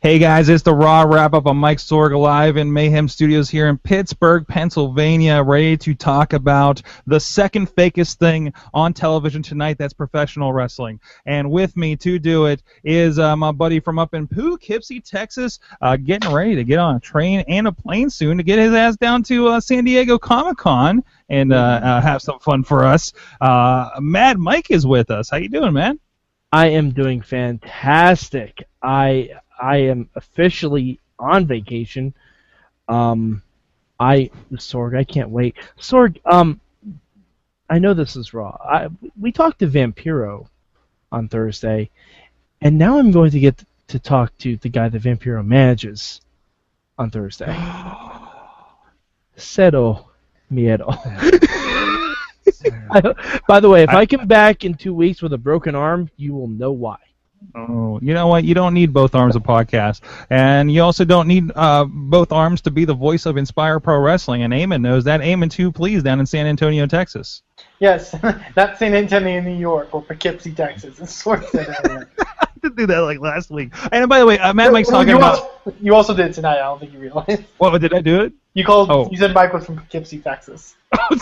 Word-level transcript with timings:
Hey 0.00 0.20
guys, 0.20 0.48
it's 0.48 0.62
the 0.62 0.72
Raw 0.72 1.02
wrap 1.02 1.34
up 1.34 1.48
on 1.48 1.56
Mike 1.56 1.78
Sorg 1.78 2.16
live 2.16 2.56
in 2.56 2.72
Mayhem 2.72 3.08
Studios 3.08 3.50
here 3.50 3.66
in 3.66 3.78
Pittsburgh, 3.78 4.46
Pennsylvania, 4.46 5.42
ready 5.42 5.76
to 5.78 5.92
talk 5.92 6.34
about 6.34 6.80
the 7.08 7.18
second 7.18 7.68
fakest 7.68 8.18
thing 8.18 8.52
on 8.72 8.92
television 8.92 9.42
tonight 9.42 9.76
that's 9.76 9.92
professional 9.92 10.52
wrestling. 10.52 11.00
And 11.26 11.50
with 11.50 11.76
me 11.76 11.96
to 11.96 12.20
do 12.20 12.46
it 12.46 12.62
is 12.84 13.18
uh, 13.18 13.34
my 13.34 13.50
buddy 13.50 13.80
from 13.80 13.98
up 13.98 14.14
in 14.14 14.28
Poughkeepsie, 14.28 15.00
Texas, 15.00 15.58
uh, 15.80 15.96
getting 15.96 16.32
ready 16.32 16.54
to 16.54 16.62
get 16.62 16.78
on 16.78 16.94
a 16.94 17.00
train 17.00 17.40
and 17.48 17.66
a 17.66 17.72
plane 17.72 18.08
soon 18.08 18.36
to 18.36 18.44
get 18.44 18.60
his 18.60 18.72
ass 18.72 18.96
down 18.96 19.24
to 19.24 19.48
uh, 19.48 19.60
San 19.60 19.82
Diego 19.82 20.16
Comic 20.16 20.58
Con 20.58 21.02
and 21.28 21.52
uh, 21.52 21.80
uh, 21.82 22.00
have 22.00 22.22
some 22.22 22.38
fun 22.38 22.62
for 22.62 22.84
us. 22.84 23.12
Uh, 23.40 23.90
Mad 23.98 24.38
Mike 24.38 24.70
is 24.70 24.86
with 24.86 25.10
us. 25.10 25.28
How 25.28 25.38
you 25.38 25.48
doing, 25.48 25.72
man? 25.72 25.98
I 26.52 26.68
am 26.68 26.92
doing 26.92 27.20
fantastic. 27.20 28.62
I 28.80 29.30
I 29.60 29.78
am 29.78 30.08
officially 30.14 31.00
on 31.18 31.46
vacation. 31.46 32.14
Um, 32.88 33.42
I 34.00 34.30
Sorg, 34.54 34.96
I 34.96 35.04
can't 35.04 35.30
wait. 35.30 35.56
Sorg, 35.78 36.20
um, 36.24 36.60
I 37.68 37.78
know 37.78 37.94
this 37.94 38.16
is 38.16 38.32
raw. 38.32 38.56
I 38.64 38.88
we 39.20 39.32
talked 39.32 39.58
to 39.60 39.66
Vampiro 39.66 40.48
on 41.12 41.28
Thursday, 41.28 41.90
and 42.60 42.78
now 42.78 42.98
I'm 42.98 43.10
going 43.10 43.30
to 43.32 43.40
get 43.40 43.62
to 43.88 43.98
talk 43.98 44.36
to 44.38 44.56
the 44.56 44.68
guy 44.68 44.88
that 44.88 45.02
Vampiro 45.02 45.44
manages 45.44 46.20
on 46.98 47.10
Thursday. 47.10 47.46
Cero 49.36 50.06
miedo. 50.50 50.88
I, 52.90 53.40
by 53.46 53.60
the 53.60 53.68
way, 53.68 53.82
if 53.82 53.90
I, 53.90 53.98
I 53.98 54.06
come 54.06 54.26
back 54.26 54.64
in 54.64 54.74
two 54.74 54.94
weeks 54.94 55.22
with 55.22 55.32
a 55.32 55.38
broken 55.38 55.74
arm, 55.74 56.10
you 56.16 56.34
will 56.34 56.48
know 56.48 56.72
why. 56.72 56.96
Oh, 57.54 57.98
you 58.02 58.14
know 58.14 58.26
what? 58.26 58.44
You 58.44 58.54
don't 58.54 58.74
need 58.74 58.92
both 58.92 59.14
arms 59.14 59.36
of 59.36 59.42
podcast, 59.42 60.00
and 60.30 60.70
you 60.70 60.82
also 60.82 61.04
don't 61.04 61.28
need 61.28 61.50
uh, 61.54 61.84
both 61.88 62.32
arms 62.32 62.60
to 62.62 62.70
be 62.70 62.84
the 62.84 62.94
voice 62.94 63.26
of 63.26 63.36
Inspire 63.36 63.80
Pro 63.80 63.98
Wrestling. 63.98 64.42
And 64.42 64.52
Eamon 64.52 64.80
knows 64.80 65.04
that. 65.04 65.20
Eamon 65.20 65.50
too, 65.50 65.72
please, 65.72 66.02
down 66.02 66.20
in 66.20 66.26
San 66.26 66.46
Antonio, 66.46 66.86
Texas. 66.86 67.42
Yes, 67.78 68.14
not 68.56 68.78
San 68.78 68.94
Antonio, 68.94 69.40
New 69.40 69.56
York, 69.56 69.94
or 69.94 70.02
Poughkeepsie, 70.02 70.52
Texas. 70.52 70.98
It's 71.00 71.12
sort 71.12 71.42
of 71.42 71.54
I 72.18 72.46
did 72.60 72.76
do 72.76 72.86
that 72.86 72.98
like 73.00 73.20
last 73.20 73.50
week. 73.50 73.72
And 73.92 74.08
by 74.08 74.18
the 74.18 74.26
way, 74.26 74.38
uh, 74.38 74.52
Mad 74.52 74.72
Mike's 74.72 74.88
talking 74.88 75.10
you 75.10 75.16
about. 75.16 75.38
Also, 75.38 75.76
you 75.80 75.94
also 75.94 76.14
did 76.14 76.32
tonight. 76.32 76.56
I 76.56 76.64
don't 76.64 76.80
think 76.80 76.92
you 76.92 76.98
realized. 76.98 77.44
What 77.58 77.80
did 77.80 77.94
I 77.94 78.00
do 78.00 78.22
it? 78.22 78.32
You 78.54 78.64
called. 78.64 78.90
Oh. 78.90 79.08
You 79.10 79.16
said 79.16 79.32
Mike 79.32 79.52
was 79.52 79.64
from 79.64 79.76
Poughkeepsie, 79.76 80.18
Texas. 80.18 80.74
Oh, 80.92 81.18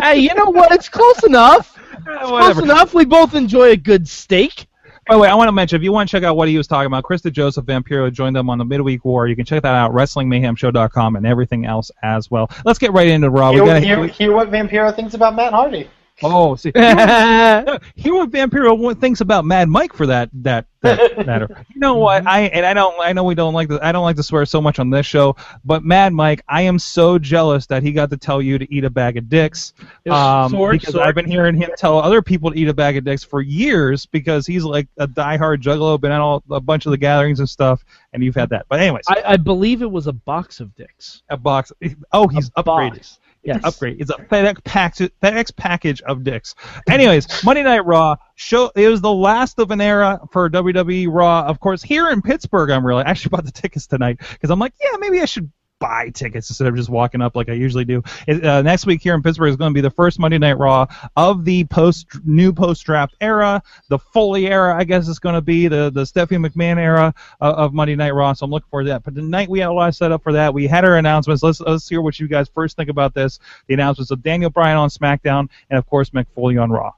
hey, 0.00 0.18
you 0.18 0.34
know 0.34 0.50
what? 0.50 0.72
It's 0.72 0.88
close 0.88 1.22
enough. 1.22 1.78
It's 1.92 2.28
close 2.28 2.58
enough. 2.58 2.94
We 2.94 3.04
both 3.04 3.34
enjoy 3.34 3.70
a 3.70 3.76
good 3.76 4.08
steak. 4.08 4.66
By 5.06 5.14
the 5.16 5.20
way, 5.20 5.28
I 5.28 5.34
want 5.34 5.48
to 5.48 5.52
mention 5.52 5.76
if 5.76 5.82
you 5.82 5.92
want 5.92 6.08
to 6.08 6.16
check 6.16 6.24
out 6.24 6.36
what 6.36 6.48
he 6.48 6.56
was 6.56 6.66
talking 6.66 6.86
about, 6.86 7.04
Krista 7.04 7.30
Joseph 7.30 7.66
Vampiro 7.66 8.10
joined 8.10 8.34
them 8.34 8.48
on 8.48 8.56
the 8.56 8.64
Midweek 8.64 9.04
War. 9.04 9.26
You 9.26 9.36
can 9.36 9.44
check 9.44 9.62
that 9.62 9.74
out, 9.74 9.92
WrestlingMayhemShow.com, 9.92 11.16
and 11.16 11.26
everything 11.26 11.66
else 11.66 11.90
as 12.02 12.30
well. 12.30 12.50
Let's 12.64 12.78
get 12.78 12.92
right 12.92 13.08
into 13.08 13.28
Raw. 13.28 13.52
Hear, 13.52 13.80
hear, 13.80 14.06
hear 14.06 14.32
what 14.32 14.50
Vampiro 14.50 14.94
thinks 14.96 15.12
about 15.12 15.36
Matt 15.36 15.52
Hardy. 15.52 15.90
Oh, 16.24 16.56
see, 16.56 16.72
hear 16.74 18.14
what 18.14 18.30
Vampiro 18.30 18.98
thinks 18.98 19.20
about 19.20 19.44
Mad 19.44 19.68
Mike 19.68 19.92
for 19.92 20.06
that 20.06 20.30
that 20.32 20.66
that 20.80 21.26
matter. 21.26 21.64
You 21.74 21.80
know 21.80 21.96
what? 21.96 22.26
I 22.26 22.42
and 22.42 22.64
I 22.64 22.72
don't. 22.72 22.98
I 23.00 23.12
know 23.12 23.24
we 23.24 23.34
don't 23.34 23.52
like 23.52 23.68
the. 23.68 23.84
I 23.84 23.92
don't 23.92 24.04
like 24.04 24.16
to 24.16 24.22
swear 24.22 24.46
so 24.46 24.60
much 24.60 24.78
on 24.78 24.90
this 24.90 25.04
show, 25.04 25.36
but 25.64 25.84
Mad 25.84 26.12
Mike, 26.12 26.42
I 26.48 26.62
am 26.62 26.78
so 26.78 27.18
jealous 27.18 27.66
that 27.66 27.82
he 27.82 27.92
got 27.92 28.10
to 28.10 28.16
tell 28.16 28.40
you 28.40 28.58
to 28.58 28.74
eat 28.74 28.84
a 28.84 28.90
bag 28.90 29.16
of 29.16 29.28
dicks. 29.28 29.74
Um, 30.06 30.52
Sorg, 30.52 30.80
because 30.80 30.94
Sorg. 30.94 31.02
I've 31.02 31.14
been 31.14 31.30
hearing 31.30 31.56
him 31.56 31.70
tell 31.76 31.98
other 31.98 32.22
people 32.22 32.52
to 32.52 32.58
eat 32.58 32.68
a 32.68 32.74
bag 32.74 32.96
of 32.96 33.04
dicks 33.04 33.24
for 33.24 33.40
years 33.42 34.06
because 34.06 34.46
he's 34.46 34.64
like 34.64 34.88
a 34.98 35.06
diehard 35.06 35.62
juggalo, 35.62 36.00
been 36.00 36.12
at 36.12 36.20
all 36.20 36.42
a 36.50 36.60
bunch 36.60 36.86
of 36.86 36.90
the 36.90 36.98
gatherings 36.98 37.40
and 37.40 37.48
stuff, 37.48 37.84
and 38.12 38.22
you've 38.22 38.34
had 38.34 38.50
that. 38.50 38.66
But 38.68 38.80
anyways, 38.80 39.04
I, 39.08 39.22
I 39.26 39.36
believe 39.36 39.82
it 39.82 39.90
was 39.90 40.06
a 40.06 40.12
box 40.12 40.60
of 40.60 40.74
dicks. 40.74 41.22
A 41.28 41.36
box. 41.36 41.72
Oh, 42.12 42.28
he's 42.28 42.50
a 42.56 42.64
upgraded. 42.64 42.94
Box. 42.94 43.18
Yes. 43.44 43.60
Upgrade. 43.62 44.00
It's 44.00 44.10
a 44.10 44.14
FedEx 44.14 44.64
package, 44.64 45.12
FedEx 45.22 45.54
package 45.54 46.00
of 46.02 46.24
dicks. 46.24 46.54
Anyways, 46.88 47.44
Monday 47.44 47.62
Night 47.62 47.84
Raw 47.84 48.16
show. 48.36 48.70
It 48.74 48.88
was 48.88 49.00
the 49.02 49.12
last 49.12 49.58
of 49.58 49.70
an 49.70 49.80
era 49.80 50.20
for 50.32 50.48
WWE 50.48 51.08
Raw. 51.10 51.44
Of 51.46 51.60
course, 51.60 51.82
here 51.82 52.08
in 52.08 52.22
Pittsburgh, 52.22 52.70
I'm 52.70 52.86
really 52.86 53.04
I 53.04 53.10
actually 53.10 53.30
bought 53.30 53.44
the 53.44 53.52
tickets 53.52 53.86
tonight 53.86 54.20
because 54.32 54.50
I'm 54.50 54.58
like, 54.58 54.72
yeah, 54.82 54.96
maybe 54.98 55.20
I 55.20 55.26
should 55.26 55.50
buy 55.84 56.08
tickets 56.08 56.48
instead 56.48 56.66
of 56.66 56.74
just 56.74 56.88
walking 56.88 57.20
up 57.20 57.36
like 57.36 57.50
I 57.50 57.52
usually 57.52 57.84
do. 57.84 58.02
Uh, 58.26 58.62
next 58.62 58.86
week 58.86 59.02
here 59.02 59.12
in 59.14 59.22
Pittsburgh 59.22 59.50
is 59.50 59.56
going 59.56 59.70
to 59.70 59.74
be 59.74 59.82
the 59.82 59.90
first 59.90 60.18
Monday 60.18 60.38
Night 60.38 60.56
Raw 60.56 60.86
of 61.14 61.44
the 61.44 61.64
post 61.64 62.06
new 62.24 62.54
post 62.54 62.84
draft 62.86 63.14
era, 63.20 63.62
the 63.88 63.98
Foley 63.98 64.46
era, 64.46 64.74
I 64.74 64.84
guess 64.84 65.06
it's 65.08 65.18
going 65.18 65.34
to 65.34 65.42
be 65.42 65.68
the 65.68 65.90
the 65.90 66.06
Stephanie 66.06 66.48
McMahon 66.48 66.78
era 66.78 67.12
uh, 67.38 67.52
of 67.52 67.74
Monday 67.74 67.96
Night 67.96 68.14
Raw. 68.14 68.32
So 68.32 68.44
I'm 68.44 68.50
looking 68.50 68.68
forward 68.70 68.84
to 68.84 68.90
that. 68.92 69.04
But 69.04 69.14
tonight 69.14 69.50
we 69.50 69.58
had 69.58 69.68
a 69.68 69.72
lot 69.72 69.94
set 69.94 70.10
up 70.10 70.22
for 70.22 70.32
that. 70.32 70.54
We 70.54 70.66
had 70.66 70.86
our 70.86 70.96
announcements. 70.96 71.42
Let's 71.42 71.60
let's 71.60 71.86
hear 71.86 72.00
what 72.00 72.18
you 72.18 72.28
guys 72.28 72.48
first 72.48 72.78
think 72.78 72.88
about 72.88 73.12
this. 73.12 73.38
The 73.66 73.74
announcements 73.74 74.10
of 74.10 74.22
Daniel 74.22 74.48
Bryan 74.48 74.78
on 74.78 74.88
SmackDown 74.88 75.50
and 75.68 75.78
of 75.78 75.86
course 75.86 76.10
Mick 76.10 76.26
Foley 76.34 76.56
on 76.56 76.70
Raw. 76.70 76.92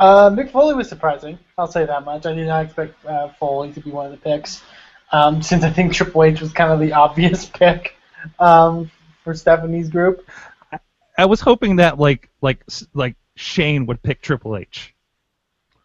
Uh, 0.00 0.30
Mick 0.30 0.50
Foley 0.50 0.74
was 0.74 0.88
surprising. 0.88 1.38
I'll 1.56 1.70
say 1.70 1.84
that 1.84 2.04
much. 2.04 2.26
I 2.26 2.34
did 2.34 2.48
not 2.48 2.64
expect 2.64 3.04
uh, 3.06 3.28
Foley 3.38 3.72
to 3.72 3.80
be 3.80 3.92
one 3.92 4.06
of 4.06 4.12
the 4.12 4.18
picks 4.18 4.62
um, 5.12 5.42
since 5.42 5.64
I 5.64 5.70
think 5.70 5.92
Triple 5.92 6.24
H 6.24 6.40
was 6.40 6.52
kind 6.52 6.72
of 6.72 6.80
the 6.80 6.92
obvious 7.04 7.46
pick 7.46 7.96
um, 8.38 8.90
for 9.24 9.34
Stephanie's 9.34 9.88
group. 9.88 10.28
I 11.16 11.26
was 11.26 11.40
hoping 11.40 11.76
that 11.76 11.98
like 11.98 12.28
like 12.40 12.64
like 12.94 13.16
Shane 13.34 13.86
would 13.86 14.02
pick 14.02 14.22
Triple 14.22 14.56
H. 14.56 14.94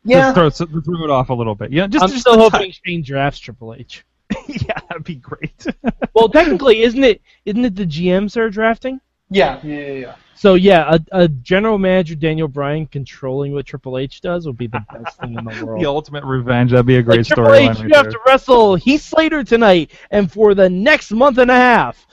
Yeah, 0.05 0.33
throw, 0.33 0.49
throw 0.49 0.67
it 1.03 1.09
off 1.09 1.29
a 1.29 1.33
little 1.33 1.55
bit. 1.55 1.71
Yeah, 1.71 1.87
just 1.87 2.03
I'm 2.03 2.09
just 2.09 2.21
still 2.21 2.37
hoping 2.37 2.71
t- 2.71 2.79
Shane 2.85 3.03
drafts 3.03 3.39
Triple 3.39 3.73
H. 3.73 4.05
yeah, 4.47 4.79
that'd 4.89 5.03
be 5.03 5.15
great. 5.15 5.65
well, 6.13 6.29
technically, 6.29 6.81
isn't 6.81 7.03
it 7.03 7.21
isn't 7.45 7.65
it 7.65 7.75
the 7.75 7.85
GMs 7.85 8.33
that 8.33 8.41
are 8.41 8.49
drafting? 8.49 8.99
Yeah, 9.33 9.59
yeah, 9.63 9.77
yeah. 9.79 9.91
yeah. 9.93 10.15
So 10.35 10.55
yeah, 10.55 10.95
a, 10.95 11.23
a 11.23 11.27
general 11.29 11.77
manager 11.77 12.15
Daniel 12.15 12.49
Bryan 12.49 12.85
controlling 12.85 13.53
what 13.53 13.65
Triple 13.65 13.97
H 13.97 14.19
does 14.19 14.45
would 14.45 14.57
be 14.57 14.67
the 14.67 14.83
best 14.91 15.17
thing 15.19 15.37
in 15.37 15.45
the 15.45 15.65
world. 15.65 15.81
The 15.81 15.85
ultimate 15.85 16.25
revenge. 16.25 16.71
That'd 16.71 16.85
be 16.85 16.97
a 16.97 17.01
great 17.01 17.19
like, 17.19 17.25
story. 17.27 17.59
Triple 17.59 17.71
H, 17.71 17.79
right 17.79 17.89
you 17.89 17.95
have 17.95 18.09
to 18.09 18.19
wrestle 18.27 18.75
Heath 18.75 19.03
Slater 19.03 19.45
tonight 19.45 19.91
and 20.11 20.29
for 20.29 20.53
the 20.53 20.69
next 20.69 21.11
month 21.11 21.37
and 21.37 21.49
a 21.49 21.55
half. 21.55 22.05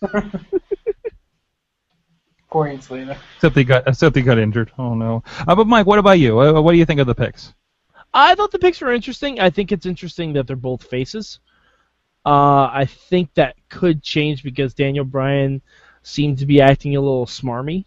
Poor 2.50 2.68
Heath 2.68 2.84
Slater. 2.84 3.18
Except 3.34 3.56
he 3.56 3.64
got 3.64 3.88
except 3.88 4.14
he 4.14 4.22
got 4.22 4.38
injured. 4.38 4.70
Oh 4.78 4.94
no. 4.94 5.24
Uh, 5.46 5.56
but 5.56 5.66
Mike, 5.66 5.86
what 5.86 5.98
about 5.98 6.20
you? 6.20 6.38
Uh, 6.38 6.60
what 6.60 6.70
do 6.70 6.78
you 6.78 6.86
think 6.86 7.00
of 7.00 7.08
the 7.08 7.16
picks? 7.16 7.52
I 8.14 8.36
thought 8.36 8.52
the 8.52 8.60
picks 8.60 8.80
were 8.80 8.92
interesting. 8.92 9.40
I 9.40 9.50
think 9.50 9.72
it's 9.72 9.86
interesting 9.86 10.32
that 10.34 10.46
they're 10.46 10.56
both 10.56 10.84
faces. 10.84 11.40
Uh, 12.24 12.70
I 12.72 12.86
think 12.86 13.34
that 13.34 13.56
could 13.68 14.04
change 14.04 14.42
because 14.42 14.72
Daniel 14.72 15.04
Bryan 15.04 15.62
seemed 16.06 16.38
to 16.38 16.46
be 16.46 16.60
acting 16.60 16.96
a 16.96 17.00
little 17.00 17.26
smarmy, 17.26 17.84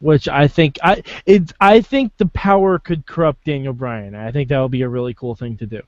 which 0.00 0.26
I 0.26 0.48
think 0.48 0.78
I 0.82 1.02
it 1.26 1.52
I 1.60 1.82
think 1.82 2.16
the 2.16 2.26
power 2.26 2.78
could 2.78 3.06
corrupt 3.06 3.44
Daniel 3.44 3.74
Bryan. 3.74 4.14
I 4.14 4.32
think 4.32 4.48
that 4.48 4.60
would 4.60 4.70
be 4.70 4.82
a 4.82 4.88
really 4.88 5.14
cool 5.14 5.34
thing 5.34 5.56
to 5.58 5.66
do. 5.66 5.82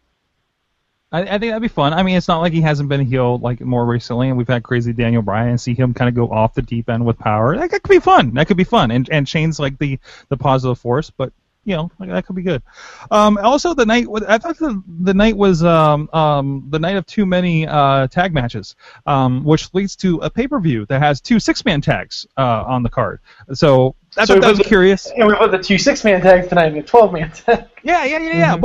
I, 1.13 1.23
I, 1.23 1.39
think 1.39 1.51
that'd 1.51 1.63
be 1.63 1.69
fun. 1.69 1.93
I 1.93 2.05
mean, 2.05 2.17
it's 2.17 2.29
not 2.29 2.41
like 2.41 2.53
he 2.53 2.61
hasn't 2.61 2.89
been 2.89 3.05
healed 3.05 3.43
like 3.43 3.61
more 3.61 3.85
recently, 3.85 4.29
and 4.29 4.39
we've 4.39 4.47
had 4.47 4.63
crazy 4.63 4.93
Daniel 4.93 5.23
Bryan 5.23 5.49
and 5.49 5.61
see 5.61 5.75
him 5.75 5.93
kind 5.93 6.09
of 6.09 6.15
go 6.15 6.33
off 6.33 6.55
the 6.55 6.63
deep 6.63 6.89
end 6.89 7.05
with 7.05 7.19
power. 7.19 7.57
That, 7.57 7.71
could 7.71 7.83
be 7.83 7.99
fun. 7.99 8.35
That 8.35 8.47
could 8.47 8.57
be 8.57 8.65
fun, 8.65 8.91
and 8.91 9.09
and 9.11 9.29
Shane's 9.29 9.59
like 9.59 9.79
the 9.79 9.99
the 10.29 10.37
positive 10.37 10.79
force, 10.79 11.11
but 11.11 11.33
you 11.65 11.77
know 11.77 11.91
that 11.99 12.27
could 12.27 12.37
be 12.37 12.43
good. 12.43 12.63
Um, 13.11 13.39
also, 13.39 13.75
the 13.75 13.87
night 13.87 14.07
I 14.27 14.39
thought 14.39 14.59
the, 14.59 14.83
the 15.03 15.15
night 15.15 15.37
was 15.37 15.63
um, 15.63 16.09
um, 16.13 16.67
the 16.71 16.79
night 16.79 16.97
of 16.97 17.07
too 17.07 17.27
many 17.27 17.67
uh, 17.67 18.07
tag 18.09 18.33
matches, 18.33 18.77
um, 19.07 19.45
which 19.45 19.73
leads 19.75 19.97
to 19.97 20.19
a 20.19 20.31
pay 20.31 20.49
per 20.49 20.59
view 20.59 20.87
that 20.87 21.01
has 21.01 21.21
two 21.21 21.39
six 21.39 21.65
man 21.65 21.81
tags 21.81 22.27
uh, 22.37 22.65
on 22.67 22.83
the 22.83 22.89
card. 22.89 23.21
So 23.53 23.95
I 24.17 24.25
so 24.25 24.35
thought 24.35 24.43
that 24.43 24.49
was 24.49 24.59
the, 24.59 24.65
curious. 24.65 25.07
And 25.07 25.29
we 25.29 25.35
put 25.37 25.53
the 25.53 25.59
two 25.59 25.79
six 25.79 26.03
man 26.03 26.21
tags 26.21 26.49
tonight 26.49 26.67
and 26.67 26.79
a 26.79 26.83
twelve 26.83 27.13
man 27.13 27.31
tag. 27.31 27.67
Yeah, 27.83 28.05
yeah, 28.05 28.19
yeah, 28.19 28.33
yeah. 28.33 28.57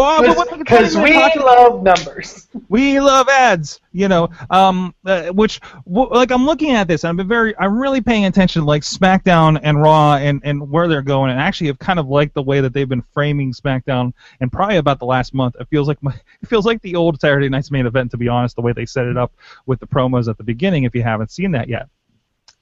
Because 0.57 0.97
we 0.97 1.13
love 1.13 1.83
numbers. 1.83 2.47
We 2.67 2.99
love 2.99 3.29
ads, 3.29 3.79
you 3.93 4.07
know. 4.07 4.29
Um, 4.49 4.95
uh, 5.05 5.27
which 5.27 5.61
w- 5.87 6.09
like 6.09 6.31
I'm 6.31 6.45
looking 6.45 6.71
at 6.71 6.87
this, 6.87 7.03
I'm 7.03 7.25
very, 7.27 7.55
I'm 7.57 7.79
really 7.79 8.01
paying 8.01 8.25
attention 8.25 8.63
to 8.63 8.65
like 8.65 8.81
SmackDown 8.81 9.59
and 9.61 9.81
Raw 9.81 10.15
and 10.15 10.41
and 10.43 10.69
where 10.69 10.87
they're 10.87 11.03
going, 11.03 11.31
and 11.31 11.39
actually 11.39 11.67
have 11.67 11.79
kind 11.79 11.99
of 11.99 12.07
liked 12.07 12.33
the 12.33 12.43
way 12.43 12.59
that 12.61 12.73
they've 12.73 12.89
been 12.89 13.03
framing 13.13 13.53
SmackDown, 13.53 14.13
and 14.41 14.51
probably 14.51 14.77
about 14.77 14.99
the 14.99 15.05
last 15.05 15.33
month, 15.33 15.55
it 15.59 15.67
feels 15.69 15.87
like 15.87 16.01
my, 16.01 16.13
it 16.41 16.49
feels 16.49 16.65
like 16.65 16.81
the 16.81 16.95
old 16.95 17.21
Saturday 17.21 17.49
Night's 17.49 17.71
main 17.71 17.85
event, 17.85 18.11
to 18.11 18.17
be 18.17 18.27
honest, 18.27 18.55
the 18.55 18.63
way 18.63 18.73
they 18.73 18.85
set 18.85 19.05
it 19.05 19.15
up 19.15 19.31
with 19.67 19.79
the 19.79 19.87
promos 19.87 20.27
at 20.27 20.37
the 20.37 20.43
beginning. 20.43 20.85
If 20.85 20.95
you 20.95 21.03
haven't 21.03 21.31
seen 21.31 21.51
that 21.51 21.69
yet 21.69 21.87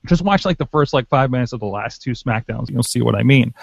just 0.05 0.21
watch 0.21 0.45
like 0.45 0.57
the 0.57 0.65
first 0.65 0.93
like 0.93 1.07
five 1.07 1.31
minutes 1.31 1.53
of 1.53 1.59
the 1.59 1.65
last 1.65 2.01
two 2.01 2.11
Smackdowns. 2.11 2.69
You'll 2.69 2.83
see 2.83 3.01
what 3.01 3.15
I 3.15 3.23
mean. 3.23 3.53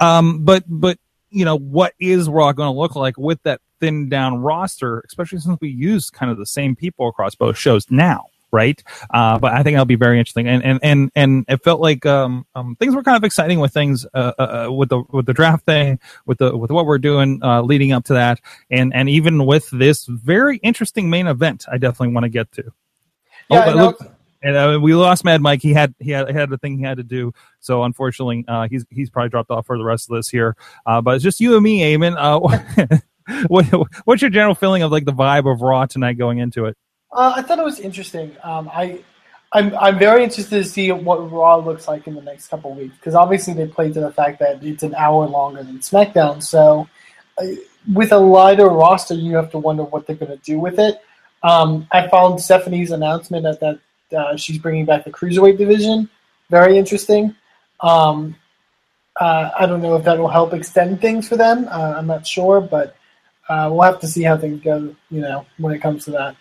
Um, 0.00 0.44
but 0.44 0.64
but 0.66 0.98
you 1.30 1.44
know 1.44 1.56
what 1.56 1.94
is 1.98 2.28
Raw 2.28 2.52
going 2.52 2.72
to 2.72 2.78
look 2.78 2.94
like 2.96 3.16
with 3.18 3.42
that 3.42 3.60
thinned 3.80 4.10
down 4.10 4.38
roster, 4.38 5.02
especially 5.06 5.38
since 5.38 5.58
we 5.60 5.68
use 5.68 6.10
kind 6.10 6.30
of 6.30 6.38
the 6.38 6.46
same 6.46 6.76
people 6.76 7.08
across 7.08 7.34
both 7.34 7.56
shows 7.56 7.90
now. 7.90 8.26
right? 8.52 8.82
Uh, 9.10 9.38
but 9.38 9.52
I 9.52 9.62
think 9.62 9.74
that'll 9.74 9.84
be 9.84 9.96
very 9.96 10.18
interesting. 10.18 10.48
And 10.48 10.64
and 10.64 10.80
and 10.82 11.10
and 11.14 11.44
it 11.48 11.62
felt 11.62 11.80
like 11.80 12.06
um, 12.06 12.46
um, 12.54 12.76
things 12.76 12.94
were 12.94 13.02
kind 13.02 13.16
of 13.16 13.24
exciting 13.24 13.60
with 13.60 13.72
things 13.72 14.06
uh, 14.14 14.32
uh, 14.38 14.66
uh, 14.68 14.72
with 14.72 14.88
the 14.88 15.02
with 15.10 15.26
the 15.26 15.34
draft 15.34 15.64
thing, 15.66 15.98
with 16.24 16.38
the 16.38 16.56
with 16.56 16.70
what 16.70 16.86
we're 16.86 16.98
doing 16.98 17.40
uh, 17.42 17.62
leading 17.62 17.92
up 17.92 18.04
to 18.06 18.14
that, 18.14 18.40
and 18.70 18.94
and 18.94 19.08
even 19.08 19.44
with 19.46 19.68
this 19.70 20.06
very 20.06 20.58
interesting 20.58 21.10
main 21.10 21.26
event, 21.26 21.66
I 21.70 21.78
definitely 21.78 22.14
want 22.14 22.24
to 22.24 22.30
get 22.30 22.50
to. 22.52 22.64
Yeah, 23.50 23.58
oh, 23.58 23.60
I 23.60 23.74
know. 23.74 23.84
look, 23.86 24.15
and 24.42 24.56
uh, 24.56 24.78
we 24.80 24.94
lost 24.94 25.24
Mad 25.24 25.40
Mike. 25.40 25.62
He 25.62 25.72
had 25.72 25.94
he 25.98 26.10
had, 26.10 26.30
had 26.30 26.50
the 26.50 26.58
thing 26.58 26.78
he 26.78 26.84
had 26.84 26.98
to 26.98 27.02
do. 27.02 27.32
So 27.60 27.82
unfortunately, 27.84 28.44
uh, 28.46 28.68
he's 28.68 28.84
he's 28.90 29.10
probably 29.10 29.30
dropped 29.30 29.50
off 29.50 29.66
for 29.66 29.78
the 29.78 29.84
rest 29.84 30.10
of 30.10 30.16
this 30.16 30.28
here. 30.28 30.56
Uh, 30.84 31.00
but 31.00 31.16
it's 31.16 31.24
just 31.24 31.40
you 31.40 31.54
and 31.54 31.62
me, 31.62 31.80
Eamon. 31.80 32.16
Uh, 32.16 32.98
what, 33.48 33.66
what's 34.04 34.22
your 34.22 34.30
general 34.30 34.54
feeling 34.54 34.82
of 34.82 34.92
like 34.92 35.04
the 35.04 35.12
vibe 35.12 35.50
of 35.50 35.60
Raw 35.60 35.86
tonight 35.86 36.14
going 36.14 36.38
into 36.38 36.66
it? 36.66 36.76
Uh, 37.12 37.34
I 37.36 37.42
thought 37.42 37.58
it 37.58 37.64
was 37.64 37.80
interesting. 37.80 38.36
Um, 38.42 38.70
I, 38.72 39.00
I'm, 39.52 39.74
I'm 39.76 39.98
very 39.98 40.22
interested 40.22 40.62
to 40.62 40.68
see 40.68 40.92
what 40.92 41.30
Raw 41.30 41.56
looks 41.56 41.88
like 41.88 42.06
in 42.06 42.14
the 42.14 42.22
next 42.22 42.48
couple 42.48 42.74
weeks 42.74 42.96
because 42.96 43.14
obviously 43.14 43.54
they 43.54 43.66
played 43.66 43.94
to 43.94 44.00
the 44.00 44.12
fact 44.12 44.38
that 44.40 44.62
it's 44.62 44.82
an 44.82 44.94
hour 44.94 45.26
longer 45.26 45.62
than 45.62 45.78
SmackDown. 45.78 46.42
So, 46.42 46.88
uh, 47.38 47.46
with 47.92 48.10
a 48.10 48.18
lighter 48.18 48.68
roster, 48.68 49.14
you 49.14 49.36
have 49.36 49.50
to 49.52 49.58
wonder 49.58 49.84
what 49.84 50.06
they're 50.06 50.16
going 50.16 50.32
to 50.32 50.44
do 50.44 50.58
with 50.58 50.78
it. 50.78 51.00
Um, 51.42 51.86
I 51.92 52.08
found 52.08 52.40
Stephanie's 52.40 52.90
announcement 52.90 53.46
at 53.46 53.60
that 53.60 53.78
uh, 54.12 54.36
she's 54.36 54.58
bringing 54.58 54.84
back 54.84 55.04
the 55.04 55.10
cruiserweight 55.10 55.58
division 55.58 56.08
very 56.50 56.78
interesting. 56.78 57.34
Um, 57.80 58.36
uh, 59.18 59.50
I 59.58 59.66
don't 59.66 59.82
know 59.82 59.96
if 59.96 60.04
that 60.04 60.18
will 60.18 60.28
help 60.28 60.52
extend 60.52 61.00
things 61.00 61.28
for 61.28 61.36
them. 61.36 61.66
Uh, 61.70 61.94
I'm 61.96 62.06
not 62.06 62.26
sure, 62.26 62.60
but 62.60 62.96
uh, 63.48 63.68
we'll 63.72 63.82
have 63.82 64.00
to 64.00 64.06
see 64.06 64.22
how 64.22 64.36
things 64.36 64.62
go. 64.62 64.94
You 65.10 65.20
know, 65.20 65.46
when 65.58 65.74
it 65.74 65.80
comes 65.80 66.04
to 66.04 66.10
that. 66.12 66.36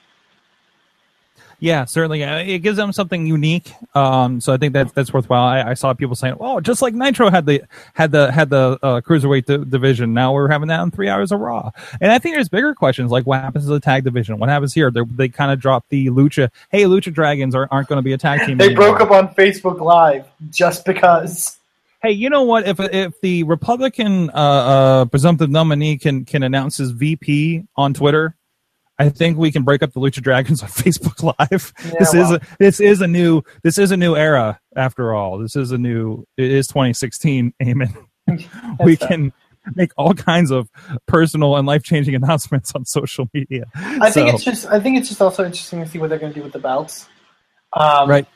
Yeah, 1.60 1.86
certainly. 1.86 2.22
It 2.22 2.60
gives 2.60 2.78
them 2.78 2.92
something 2.92 3.26
unique. 3.26 3.72
Um, 3.94 4.42
so 4.42 4.54
I 4.54 4.58
think 4.58 4.74
that's 4.74 4.92
that's 4.92 5.14
worthwhile. 5.14 5.44
I, 5.44 5.72
I 5.72 5.74
saw 5.74 5.94
people 5.94 6.16
saying, 6.16 6.36
"Oh, 6.40 6.60
just 6.60 6.82
like 6.82 6.94
Nitro 6.94 7.30
had 7.30 7.46
the 7.46 7.64
had 7.94 8.12
the 8.12 8.32
had 8.32 8.50
the 8.50 8.78
uh, 8.84 9.02
cruiserweight 9.02 9.46
di- 9.46 9.70
division. 9.70 10.14
Now 10.14 10.34
we're 10.34 10.50
having 10.50 10.68
that 10.68 10.82
in 10.82 10.92
three 10.92 11.08
hours 11.08 11.32
of 11.32 11.40
Raw." 11.40 11.72
And 12.02 12.12
I 12.12 12.20
think 12.20 12.36
there's 12.36 12.50
bigger 12.50 12.74
questions 12.74 13.12
like 13.12 13.26
what 13.26 13.42
happens 13.42 13.66
to 13.66 13.72
the 13.72 13.80
tag 13.80 14.04
division? 14.04 14.38
What 14.38 14.50
happens 14.50 14.74
here? 14.74 14.92
They're, 14.92 15.06
they 15.06 15.30
kind 15.30 15.52
of 15.52 15.60
dropped 15.60 15.90
the 15.90 16.08
Lucha. 16.08 16.50
Hey, 16.70 16.84
Lucha 16.84 17.14
Dragons 17.14 17.56
are, 17.56 17.68
aren't 17.72 17.88
going 17.88 17.98
to 17.98 18.04
be 18.04 18.14
a 18.14 18.18
tag 18.18 18.46
team. 18.46 18.58
They 18.58 18.66
anymore. 18.66 18.98
broke 18.98 19.02
up 19.02 19.12
on 19.12 19.34
Facebook 19.34 19.80
Live 19.80 20.26
just 20.50 20.86
because. 20.86 21.58
Hey, 22.02 22.12
you 22.12 22.30
know 22.30 22.44
what? 22.44 22.68
If 22.68 22.80
if 22.80 23.20
the 23.22 23.44
Republican 23.44 24.30
uh, 24.30 24.34
uh, 24.34 25.06
presumptive 25.06 25.50
nominee 25.50 25.98
can 25.98 26.26
can 26.26 26.44
announce 26.44 26.78
his 26.78 26.92
VP 26.92 27.64
on 27.78 27.94
Twitter, 27.94 28.36
I 28.98 29.10
think 29.10 29.38
we 29.38 29.52
can 29.52 29.64
break 29.64 29.84
up 29.84 29.94
the 29.94 30.00
Lucha 30.00 30.22
Dragons 30.22 30.64
on 30.64 30.70
Facebook 30.70 31.36
Live. 31.40 31.74
Yeah, 31.84 31.92
this 32.00 32.14
is 32.14 32.32
a, 32.32 32.42
this 32.60 32.80
is 32.80 33.02
a 33.02 33.08
new 33.08 33.42
this 33.64 33.78
is 33.78 33.92
a 33.92 33.98
new 33.98 34.16
era 34.16 34.60
after 34.76 35.14
all. 35.14 35.38
This 35.38 35.56
is 35.56 35.72
a 35.72 35.78
new 35.78 36.26
it 36.38 36.52
is 36.52 36.68
2016. 36.68 37.54
Amen. 37.62 37.96
we 38.84 38.96
fair. 38.96 39.08
can 39.08 39.34
make 39.76 39.92
all 39.98 40.14
kinds 40.14 40.52
of 40.52 40.70
personal 41.08 41.56
and 41.56 41.68
life 41.68 41.84
changing 41.84 42.16
announcements 42.16 42.74
on 42.76 42.86
social 42.86 43.30
media. 43.34 43.66
I 43.76 44.12
think 44.12 44.34
it's 44.34 44.44
just. 44.44 44.68
I 44.68 44.80
think 44.80 44.98
it's 44.98 45.10
just 45.10 45.22
also 45.22 45.44
interesting 45.46 45.82
to 45.82 45.88
see 45.88 46.00
what 46.00 46.10
they're 46.10 46.20
going 46.20 46.34
to 46.34 46.40
do 46.40 46.44
with 46.44 46.54
the 46.54 46.60
belts. 46.60 47.08
Um, 47.74 48.10
Right. 48.10 48.28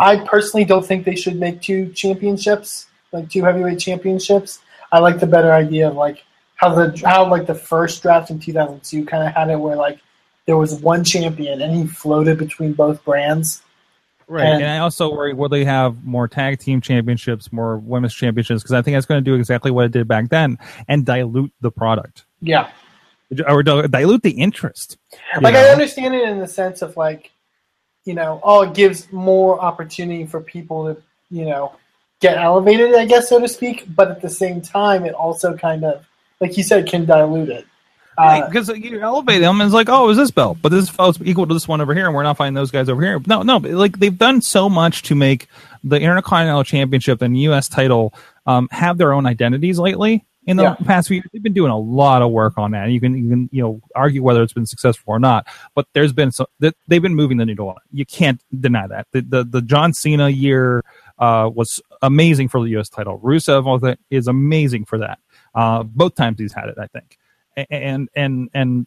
I 0.00 0.24
personally 0.24 0.64
don't 0.64 0.84
think 0.84 1.04
they 1.04 1.14
should 1.14 1.38
make 1.38 1.60
two 1.60 1.92
championships, 1.92 2.86
like 3.12 3.28
two 3.28 3.42
heavyweight 3.44 3.78
championships. 3.78 4.60
I 4.90 4.98
like 4.98 5.20
the 5.20 5.26
better 5.26 5.52
idea 5.52 5.88
of 5.88 5.94
like 5.94 6.24
how 6.56 6.74
the 6.74 6.98
how 7.04 7.28
like 7.28 7.46
the 7.46 7.54
first 7.54 8.02
draft 8.02 8.30
in 8.30 8.38
2002 8.38 9.04
kind 9.04 9.26
of 9.26 9.34
had 9.34 9.50
it 9.50 9.56
where 9.56 9.76
like 9.76 10.00
there 10.46 10.56
was 10.56 10.74
one 10.80 11.04
champion 11.04 11.62
and 11.62 11.74
he 11.74 11.86
floated 11.86 12.38
between 12.38 12.72
both 12.72 13.02
brands. 13.04 13.62
Right, 14.26 14.46
And- 14.46 14.62
and 14.62 14.70
I 14.72 14.78
also 14.78 15.12
worry 15.12 15.34
will 15.34 15.48
they 15.50 15.64
have 15.64 16.04
more 16.04 16.28
tag 16.28 16.58
team 16.58 16.80
championships, 16.80 17.52
more 17.52 17.76
women's 17.76 18.14
championships, 18.14 18.62
because 18.62 18.72
I 18.74 18.82
think 18.82 18.94
that's 18.96 19.06
going 19.06 19.22
to 19.22 19.30
do 19.30 19.34
exactly 19.34 19.70
what 19.70 19.84
it 19.84 19.92
did 19.92 20.08
back 20.08 20.28
then 20.30 20.58
and 20.88 21.04
dilute 21.04 21.52
the 21.60 21.70
product 21.70 22.24
Yeah, 22.40 22.68
or 23.46 23.62
dilute 23.62 24.22
the 24.22 24.30
interest. 24.30 24.96
like 25.40 25.54
I 25.54 25.68
understand 25.68 26.14
it 26.14 26.26
in 26.28 26.38
the 26.38 26.48
sense 26.48 26.80
of 26.82 26.96
like, 26.96 27.32
you 28.04 28.14
know, 28.14 28.40
oh, 28.42 28.62
it 28.62 28.74
gives 28.74 29.10
more 29.12 29.60
opportunity 29.60 30.26
for 30.26 30.40
people 30.40 30.94
to, 30.94 31.02
you 31.30 31.46
know, 31.46 31.72
get 32.20 32.36
elevated, 32.38 32.94
I 32.94 33.04
guess, 33.06 33.28
so 33.28 33.40
to 33.40 33.48
speak. 33.48 33.84
But 33.94 34.10
at 34.10 34.20
the 34.22 34.30
same 34.30 34.60
time, 34.62 35.04
it 35.04 35.14
also 35.14 35.56
kind 35.56 35.84
of, 35.84 36.06
like 36.40 36.56
you 36.56 36.62
said, 36.64 36.86
can 36.86 37.04
dilute 37.06 37.48
it. 37.50 37.66
Uh, 38.16 38.46
because 38.48 38.68
you 38.68 39.00
elevate 39.00 39.40
them 39.40 39.60
and 39.60 39.66
it's 39.66 39.74
like, 39.74 39.88
oh, 39.88 40.08
is 40.08 40.16
this 40.16 40.30
belt? 40.30 40.58
But 40.62 40.70
this 40.70 40.90
belt's 40.90 41.18
equal 41.24 41.46
to 41.46 41.54
this 41.54 41.66
one 41.66 41.80
over 41.80 41.94
here, 41.94 42.06
and 42.06 42.14
we're 42.14 42.22
not 42.22 42.36
finding 42.36 42.54
those 42.54 42.70
guys 42.70 42.88
over 42.88 43.02
here. 43.02 43.20
No, 43.26 43.42
no, 43.42 43.56
like 43.58 43.98
they've 43.98 44.16
done 44.16 44.40
so 44.42 44.68
much 44.68 45.02
to 45.04 45.14
make 45.14 45.48
the 45.82 45.96
Intercontinental 46.00 46.64
Championship 46.64 47.22
and 47.22 47.38
U.S. 47.42 47.68
title 47.68 48.14
um, 48.46 48.68
have 48.70 48.98
their 48.98 49.12
own 49.12 49.26
identities 49.26 49.78
lately. 49.78 50.24
In 50.46 50.58
the 50.58 50.64
Yeah. 50.64 50.74
past 50.74 51.08
few 51.08 51.16
years, 51.16 51.26
they've 51.32 51.42
been 51.42 51.54
doing 51.54 51.70
a 51.70 51.78
lot 51.78 52.20
of 52.20 52.30
work 52.30 52.58
on 52.58 52.72
that. 52.72 52.90
You 52.90 53.00
can, 53.00 53.16
you 53.16 53.30
can, 53.30 53.48
you 53.50 53.62
know, 53.62 53.80
argue 53.96 54.22
whether 54.22 54.42
it's 54.42 54.52
been 54.52 54.66
successful 54.66 55.14
or 55.14 55.18
not. 55.18 55.46
But 55.74 55.86
there's 55.94 56.12
been 56.12 56.32
some 56.32 56.46
that 56.60 56.76
they've 56.86 57.00
been 57.00 57.14
moving 57.14 57.38
the 57.38 57.46
needle 57.46 57.70
on 57.70 57.76
it. 57.76 57.82
You 57.90 58.04
can't 58.04 58.42
deny 58.60 58.86
that. 58.86 59.06
The 59.12 59.22
the, 59.22 59.44
the 59.44 59.62
John 59.62 59.94
Cena 59.94 60.28
year 60.28 60.84
uh, 61.18 61.48
was 61.52 61.80
amazing 62.02 62.48
for 62.48 62.62
the 62.62 62.68
U.S. 62.72 62.90
title. 62.90 63.18
Rusev 63.20 63.96
is 64.10 64.28
amazing 64.28 64.84
for 64.84 64.98
that. 64.98 65.18
Uh, 65.54 65.82
both 65.82 66.14
times 66.14 66.38
he's 66.38 66.52
had 66.52 66.68
it, 66.68 66.76
I 66.78 66.88
think 66.88 67.16
and 67.56 68.08
and 68.14 68.50
and 68.54 68.86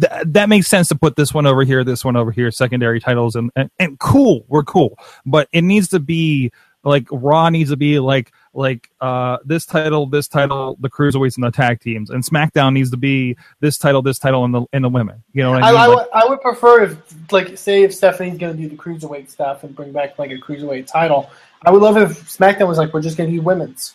th- 0.00 0.12
that 0.26 0.48
makes 0.48 0.68
sense 0.68 0.88
to 0.88 0.94
put 0.94 1.16
this 1.16 1.32
one 1.34 1.46
over 1.46 1.64
here, 1.64 1.84
this 1.84 2.04
one 2.04 2.16
over 2.16 2.30
here, 2.30 2.50
secondary 2.50 3.00
titles, 3.00 3.36
and, 3.36 3.50
and 3.56 3.70
and 3.78 3.98
cool, 3.98 4.44
we're 4.48 4.64
cool, 4.64 4.98
but 5.26 5.48
it 5.52 5.62
needs 5.62 5.88
to 5.88 6.00
be 6.00 6.50
like 6.84 7.06
Raw 7.10 7.48
needs 7.50 7.70
to 7.70 7.76
be 7.76 7.98
like 7.98 8.32
like 8.54 8.88
uh 9.00 9.38
this 9.44 9.66
title, 9.66 10.06
this 10.06 10.28
title, 10.28 10.76
the 10.80 10.88
cruiserweights 10.88 11.36
and 11.36 11.44
the 11.44 11.50
tag 11.50 11.80
teams, 11.80 12.08
and 12.10 12.24
SmackDown 12.24 12.72
needs 12.72 12.90
to 12.92 12.96
be 12.96 13.36
this 13.60 13.78
title, 13.78 14.00
this 14.00 14.18
title, 14.18 14.44
and 14.44 14.54
the 14.54 14.64
and 14.72 14.84
the 14.84 14.88
women. 14.88 15.22
You 15.32 15.42
know 15.42 15.50
what 15.50 15.62
I 15.62 15.68
I, 15.68 15.72
mean? 15.72 15.80
I, 15.80 15.86
Like- 15.86 15.96
would, 15.98 16.06
I 16.14 16.28
would 16.28 16.40
prefer 16.40 16.84
if, 16.84 17.32
like, 17.32 17.58
say 17.58 17.82
if 17.82 17.92
Stephanie's 17.94 18.38
going 18.38 18.56
to 18.56 18.62
do 18.62 18.68
the 18.68 18.76
cruiserweight 18.76 19.28
stuff 19.28 19.64
and 19.64 19.74
bring 19.74 19.92
back 19.92 20.18
like 20.18 20.30
a 20.30 20.36
cruiserweight 20.36 20.86
title. 20.86 21.28
I 21.62 21.72
would 21.72 21.82
love 21.82 21.96
if 21.96 22.10
SmackDown 22.28 22.68
was 22.68 22.78
like, 22.78 22.94
we're 22.94 23.02
just 23.02 23.16
going 23.16 23.28
to 23.30 23.36
do 23.36 23.42
women's. 23.42 23.94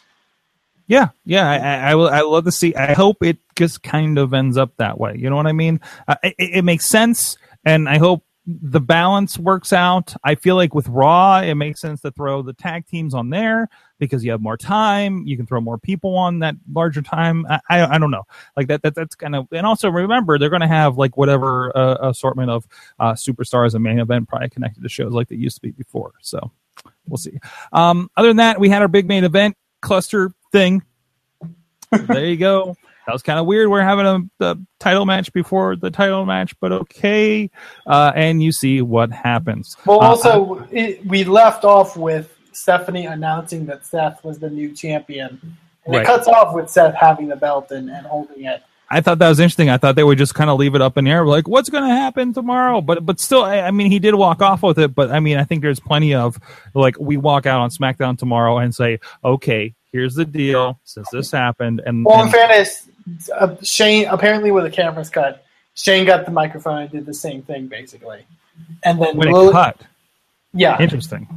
Yeah, 0.88 1.10
yeah, 1.24 1.50
I, 1.50 1.92
I, 1.92 1.96
will. 1.96 2.10
I 2.10 2.22
love 2.22 2.46
to 2.46 2.52
see. 2.52 2.76
I 2.76 2.94
hope 2.94 3.24
it 3.24 3.38
just 3.56 3.84
kind 3.84 4.18
of 4.18 4.34
ends 4.34 4.58
up 4.58 4.76
that 4.78 5.00
way. 5.00 5.16
You 5.18 5.30
know 5.30 5.36
what 5.36 5.48
I 5.48 5.54
mean? 5.54 5.80
Uh, 6.08 6.16
it, 6.24 6.36
it 6.38 6.62
makes 6.64 6.86
sense, 6.86 7.38
and 7.64 7.88
I 7.88 7.98
hope 7.98 8.26
the 8.46 8.82
balance 8.82 9.40
works 9.40 9.72
out. 9.72 10.14
I 10.24 10.36
feel 10.36 10.56
like 10.56 10.76
with 10.76 10.90
Raw, 10.90 11.40
it 11.40 11.56
makes 11.56 11.80
sense 11.80 12.02
to 12.02 12.12
throw 12.12 12.42
the 12.42 12.54
tag 12.54 12.86
teams 12.86 13.14
on 13.14 13.30
there 13.30 13.70
because 14.00 14.26
you 14.26 14.32
have 14.32 14.42
more 14.42 14.58
time. 14.58 15.26
You 15.26 15.38
can 15.38 15.46
throw 15.46 15.62
more 15.62 15.78
people 15.78 16.18
on 16.18 16.40
that 16.40 16.56
larger 16.70 17.02
time. 17.02 17.46
I, 17.50 17.60
I, 17.70 17.96
I 17.96 17.98
don't 17.98 18.12
know, 18.12 18.24
like 18.58 18.68
that. 18.68 18.82
That 18.82 18.96
that's 18.96 19.16
kind 19.16 19.36
of. 19.36 19.48
And 19.54 19.66
also 19.66 19.90
remember, 19.90 20.38
they're 20.38 20.50
going 20.50 20.62
to 20.62 20.68
have 20.68 20.98
like 20.98 21.16
whatever 21.16 21.76
uh, 21.76 22.10
assortment 22.10 22.50
of 22.50 22.68
uh, 23.00 23.14
superstars 23.14 23.74
and 23.74 23.84
main 23.84 24.00
event 24.00 24.28
probably 24.28 24.50
connected 24.50 24.84
to 24.84 24.90
shows 24.90 25.14
like 25.14 25.30
they 25.30 25.38
used 25.38 25.56
to 25.56 25.62
be 25.62 25.72
before. 25.72 26.12
So 26.22 26.52
we'll 27.08 27.18
see. 27.18 27.40
Um, 27.72 28.10
other 28.18 28.28
than 28.28 28.38
that, 28.38 28.60
we 28.60 28.68
had 28.68 28.82
our 28.82 28.90
big 28.90 29.08
main 29.08 29.24
event 29.24 29.56
cluster 29.84 30.32
thing. 30.52 30.82
there 31.92 32.26
you 32.26 32.38
go. 32.38 32.76
That 33.06 33.12
was 33.12 33.22
kind 33.22 33.38
of 33.38 33.46
weird. 33.46 33.70
We're 33.70 33.82
having 33.82 34.06
a, 34.40 34.46
a 34.46 34.58
title 34.80 35.06
match 35.06 35.32
before 35.34 35.76
the 35.76 35.92
title 35.92 36.26
match, 36.26 36.56
but 36.62 36.72
okay. 36.72 37.52
Uh, 37.86 38.14
and 38.16 38.42
you 38.42 38.52
see 38.54 38.82
what 38.82 39.12
happens. 39.12 39.76
Well, 39.86 40.02
Uh, 40.02 40.06
also, 40.08 40.68
it, 40.72 41.06
we 41.06 41.26
left 41.26 41.66
off 41.66 41.98
with 41.98 42.34
Stephanie 42.54 43.06
announcing 43.08 43.66
that 43.66 43.86
Seth 43.86 44.24
was 44.24 44.40
the 44.40 44.50
new 44.50 44.72
champion. 44.74 45.40
And 45.86 45.96
Right. 45.96 46.04
it 46.04 46.06
cuts 46.06 46.28
off 46.30 46.56
with 46.56 46.70
Seth 46.70 46.96
having 46.96 47.28
the 47.28 47.36
belt 47.36 47.72
and, 47.72 47.90
and 47.90 48.08
holding 48.08 48.46
it. 48.46 48.64
I 48.94 49.02
thought 49.02 49.20
that 49.20 49.30
was 49.30 49.40
interesting. 49.40 49.70
I 49.70 49.78
thought 49.78 49.96
they 49.96 50.04
would 50.04 50.18
just 50.18 50.36
kind 50.36 50.50
of 50.50 50.60
leave 50.60 50.76
it 50.76 50.82
up 50.82 50.98
in 50.98 51.06
the 51.06 51.12
air, 51.12 51.26
like 51.26 51.48
what's 51.48 51.70
going 51.70 51.84
to 51.84 51.96
happen 51.96 52.34
tomorrow. 52.34 52.80
But 52.82 53.06
but 53.06 53.20
still, 53.20 53.44
I, 53.44 53.62
I 53.62 53.72
mean, 53.72 53.92
he 53.92 54.00
did 54.00 54.16
walk 54.16 54.42
off 54.42 54.62
with 54.62 54.78
it. 54.78 54.94
But 54.94 55.12
I 55.12 55.20
mean, 55.20 55.38
I 55.38 55.44
think 55.44 55.62
there's 55.62 55.80
plenty 55.80 56.14
of 56.14 56.40
like 56.74 57.00
we 57.00 57.18
walk 57.18 57.46
out 57.46 57.62
on 57.62 57.70
SmackDown 57.70 58.18
tomorrow 58.18 58.58
and 58.60 58.74
say, 58.74 59.00
okay, 59.24 59.74
here's 59.92 60.16
the 60.16 60.26
deal. 60.26 60.80
Since 60.84 61.10
this 61.12 61.32
happened, 61.32 61.82
and, 61.86 62.06
Well, 62.06 62.20
in 62.20 62.22
and- 62.26 62.32
fairness, 62.32 62.90
uh, 63.36 63.56
Shane, 63.64 64.08
apparently 64.08 64.52
with 64.52 64.64
the 64.64 64.72
cameras 64.72 65.10
cut, 65.10 65.44
Shane 65.76 66.06
got 66.06 66.26
the 66.26 66.32
microphone 66.32 66.84
and 66.84 66.92
did 66.92 67.06
the 67.06 67.14
same 67.14 67.42
thing, 67.42 67.68
basically. 67.68 68.26
And 68.84 69.02
then, 69.02 69.18
when 69.18 69.32
Lil- 69.32 69.50
it 69.50 69.54
cut, 69.54 69.82
yeah, 70.54 70.80
interesting. 70.80 71.28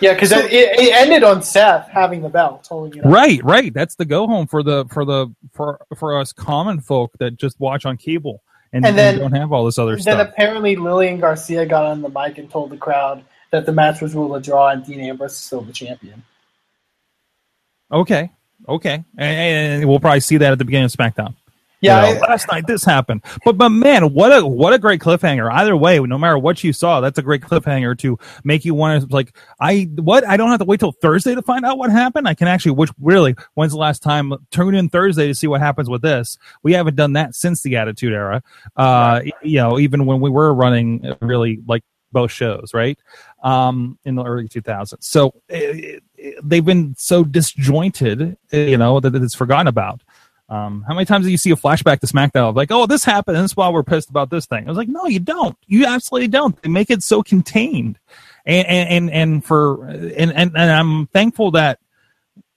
Yeah, 0.00 0.14
because 0.14 0.32
it, 0.32 0.52
it 0.52 0.94
ended 0.94 1.22
on 1.24 1.42
Seth 1.42 1.88
having 1.88 2.22
the 2.22 2.28
belt, 2.28 2.66
holding 2.68 2.98
it 3.00 3.04
up. 3.04 3.12
Right, 3.12 3.42
right. 3.44 3.72
That's 3.74 3.94
the 3.96 4.04
go 4.04 4.26
home 4.26 4.46
for 4.46 4.62
the 4.62 4.84
for 4.92 5.04
the 5.04 5.34
for 5.52 5.80
for 5.96 6.18
us 6.18 6.32
common 6.32 6.80
folk 6.80 7.12
that 7.18 7.36
just 7.36 7.58
watch 7.60 7.84
on 7.86 7.96
cable 7.96 8.42
and, 8.72 8.84
And 8.86 8.96
then- 8.98 9.14
and 9.14 9.22
don't 9.32 9.40
have 9.40 9.52
all 9.52 9.64
this 9.64 9.78
other 9.78 9.92
And 9.94 10.02
then 10.04 10.16
stuff. 10.16 10.28
apparently 10.30 10.76
Lillian 10.76 11.18
Garcia 11.20 11.64
got 11.66 11.84
on 11.86 12.02
the 12.02 12.08
mic 12.10 12.38
and 12.38 12.50
told 12.50 12.70
the 12.70 12.76
crowd 12.76 13.24
that 13.50 13.64
the 13.66 13.72
match 13.72 14.00
was 14.02 14.14
ruled 14.14 14.36
a 14.36 14.40
draw 14.40 14.68
and 14.68 14.84
Dean 14.84 15.00
Ambrose 15.00 15.32
is 15.32 15.38
still 15.38 15.62
the 15.62 15.72
champion. 15.72 16.22
Okay, 17.90 18.30
okay, 18.68 19.02
and, 19.16 19.80
and 19.80 19.88
we'll 19.88 19.98
probably 20.00 20.20
see 20.20 20.36
that 20.36 20.52
at 20.52 20.58
the 20.58 20.64
beginning 20.66 20.84
of 20.84 20.92
SmackDown. 20.92 21.34
Yeah, 21.80 22.08
You 22.08 22.14
know, 22.14 22.20
I- 22.22 22.30
last 22.30 22.48
night 22.50 22.66
this 22.66 22.84
happened. 22.84 23.22
But 23.44 23.56
but 23.56 23.68
man, 23.68 24.12
what 24.12 24.36
a 24.36 24.44
what 24.46 24.72
a 24.72 24.78
great 24.78 25.00
cliffhanger. 25.00 25.50
Either 25.52 25.76
way, 25.76 25.98
no 26.00 26.18
matter 26.18 26.36
what 26.38 26.64
you 26.64 26.72
saw, 26.72 27.00
that's 27.00 27.18
a 27.18 27.22
great 27.22 27.42
cliffhanger 27.42 27.96
to 27.98 28.18
make 28.44 28.64
you 28.64 28.74
want 28.74 29.08
to 29.08 29.14
like 29.14 29.36
I 29.60 29.88
what 29.94 30.26
I 30.26 30.36
don't 30.36 30.50
have 30.50 30.58
to 30.58 30.64
wait 30.64 30.80
till 30.80 30.92
Thursday 30.92 31.34
to 31.34 31.42
find 31.42 31.64
out 31.64 31.78
what 31.78 31.90
happened. 31.90 32.26
I 32.26 32.34
can 32.34 32.48
actually 32.48 32.72
which 32.72 32.90
really 33.00 33.36
when's 33.54 33.72
the 33.72 33.78
last 33.78 34.02
time 34.02 34.32
tune 34.50 34.74
in 34.74 34.88
Thursday 34.88 35.28
to 35.28 35.34
see 35.34 35.46
what 35.46 35.60
happens 35.60 35.88
with 35.88 36.02
this. 36.02 36.36
We 36.62 36.72
haven't 36.72 36.96
done 36.96 37.12
that 37.12 37.34
since 37.36 37.62
the 37.62 37.76
Attitude 37.76 38.12
Era. 38.12 38.42
Uh 38.76 39.20
you 39.42 39.58
know, 39.58 39.78
even 39.78 40.04
when 40.06 40.20
we 40.20 40.30
were 40.30 40.52
running 40.52 41.14
really 41.20 41.60
like 41.68 41.84
both 42.10 42.32
shows, 42.32 42.72
right? 42.74 42.98
Um 43.42 43.98
in 44.04 44.16
the 44.16 44.24
early 44.24 44.48
2000s. 44.48 44.96
So 45.04 45.34
it, 45.48 46.02
it, 46.16 46.34
they've 46.42 46.64
been 46.64 46.94
so 46.98 47.22
disjointed, 47.22 48.36
you 48.50 48.76
know, 48.76 48.98
that 48.98 49.14
it's 49.14 49.34
forgotten 49.34 49.68
about. 49.68 50.02
Um, 50.50 50.82
how 50.88 50.94
many 50.94 51.04
times 51.04 51.26
do 51.26 51.30
you 51.30 51.36
see 51.36 51.50
a 51.50 51.56
flashback 51.56 52.00
to 52.00 52.06
SmackDown 52.06 52.54
like, 52.56 52.70
oh, 52.70 52.86
this 52.86 53.04
happened, 53.04 53.36
and 53.36 53.44
that's 53.44 53.56
why 53.56 53.68
we're 53.68 53.82
pissed 53.82 54.08
about 54.08 54.30
this 54.30 54.46
thing? 54.46 54.64
I 54.64 54.68
was 54.68 54.78
like, 54.78 54.88
no, 54.88 55.06
you 55.06 55.20
don't. 55.20 55.56
You 55.66 55.84
absolutely 55.84 56.28
don't. 56.28 56.60
They 56.62 56.70
make 56.70 56.90
it 56.90 57.02
so 57.02 57.22
contained, 57.22 57.98
and 58.46 58.66
and 58.66 59.10
and, 59.10 59.44
for 59.44 59.84
and, 59.84 60.32
and 60.32 60.52
and 60.56 60.56
I'm 60.56 61.06
thankful 61.08 61.50
that 61.50 61.80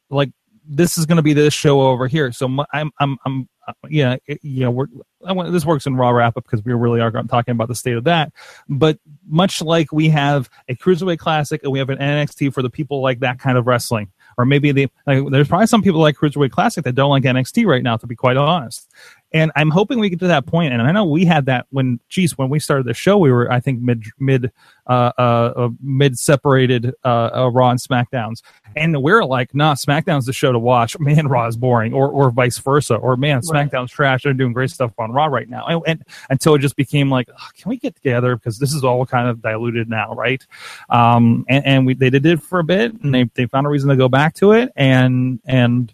like 0.10 0.32
this 0.66 0.98
is 0.98 1.06
going 1.06 1.18
to 1.18 1.22
be 1.22 1.34
this 1.34 1.54
show 1.54 1.82
over 1.82 2.08
here. 2.08 2.32
So 2.32 2.46
I'm 2.72 2.92
I'm 2.98 3.18
I'm 3.26 3.50
uh, 3.68 3.74
yeah 3.90 4.16
you 4.42 4.62
know 4.62 4.72
we're 4.72 4.88
I 5.26 5.34
want, 5.34 5.52
this 5.52 5.66
works 5.66 5.86
in 5.86 5.96
Raw 5.96 6.10
wrap 6.10 6.38
up 6.38 6.44
because 6.44 6.64
we 6.64 6.74
really 6.74 7.02
are 7.02 7.12
talking 7.12 7.52
about 7.52 7.68
the 7.68 7.76
state 7.76 7.96
of 7.96 8.06
that. 8.06 8.32
But 8.70 9.00
much 9.28 9.62
like 9.62 9.92
we 9.92 10.10
have 10.10 10.50
a 10.68 10.76
cruiserweight 10.76 11.20
classic 11.20 11.62
and 11.64 11.72
we 11.72 11.80
have 11.80 11.90
an 11.90 12.00
NXT 12.00 12.54
for 12.54 12.62
the 12.62 12.70
people 12.70 13.02
like 13.02 13.20
that 13.20 13.40
kind 13.40 13.58
of 13.58 13.68
wrestling, 13.68 14.12
or 14.38 14.46
maybe 14.46 14.72
like, 15.06 15.28
there's 15.30 15.48
probably 15.48 15.68
some 15.68 15.82
people 15.82 16.00
like 16.00 16.16
cruiserweight 16.16 16.52
classic 16.52 16.84
that 16.84 16.94
don't 16.94 17.10
like 17.10 17.24
NXT 17.24 17.66
right 17.66 17.84
now, 17.84 17.98
to 17.98 18.08
be 18.08 18.16
quite 18.16 18.38
honest. 18.38 18.90
And 19.34 19.52
I'm 19.56 19.70
hoping 19.70 20.00
we 20.00 20.10
get 20.10 20.20
to 20.20 20.28
that 20.28 20.46
point. 20.46 20.74
And 20.74 20.82
I 20.82 20.92
know 20.92 21.06
we 21.06 21.26
had 21.26 21.46
that 21.46 21.68
when, 21.70 22.00
geez, 22.10 22.38
when 22.38 22.50
we 22.50 22.60
started 22.60 22.86
the 22.86 22.94
show, 22.94 23.18
we 23.18 23.32
were 23.32 23.52
I 23.52 23.60
think 23.60 23.82
mid 23.82 24.04
mid 24.20 24.52
uh, 24.88 25.12
uh, 25.18 25.54
uh 25.56 25.70
mid 25.82 26.18
separated 26.20 26.94
uh, 27.06 27.30
uh, 27.34 27.50
Raw 27.52 27.70
and 27.70 27.80
Smackdowns, 27.80 28.42
and 28.76 29.02
we're 29.02 29.24
like, 29.24 29.56
nah, 29.56 29.76
Smackdown's 29.76 30.26
the 30.26 30.34
show 30.34 30.52
to 30.52 30.60
watch. 30.60 31.00
Man, 31.00 31.28
Raw 31.28 31.48
is 31.48 31.56
boring, 31.56 31.94
or 31.94 32.10
or 32.10 32.30
vice 32.32 32.58
versa, 32.58 32.96
or 32.96 33.16
man, 33.16 33.42
Right. 33.50 33.70
SmackDown's 33.70 33.92
trash. 33.92 34.24
They're 34.24 34.34
doing 34.34 34.54
great 34.54 34.70
stuff 34.70 34.92
on 34.98 35.12
Raw 35.12 35.26
right 35.26 35.50
now, 35.50 35.66
and, 35.66 35.82
and 35.88 36.06
until 36.30 36.56
it 36.56 36.60
just 36.60 36.76
became 36.76 37.10
like, 37.10 37.30
"Ugh, 37.30 37.52
can 37.58 37.70
we 37.70 37.78
get 37.78 37.96
together 37.96 38.36
because 38.36 38.60
this 38.60 38.74
is 38.74 38.84
all 38.84 39.06
kind 39.06 39.30
of 39.30 39.42
diluted 39.42 39.90
now, 39.90 40.14
right? 40.14 40.46
Um, 40.90 41.46
and, 41.48 41.66
and 41.66 41.86
we 41.86 41.94
they 41.94 42.10
did 42.10 42.26
it 42.26 42.42
for 42.42 42.60
a 42.60 42.64
bit, 42.64 42.94
and 43.02 43.14
they 43.14 43.30
they 43.36 43.46
found 43.46 43.66
a 43.66 43.70
reason 43.70 43.90
to 43.90 43.96
go 43.96 44.10
back 44.10 44.34
to 44.36 44.52
it, 44.52 44.72
and 44.76 45.40
and 45.46 45.94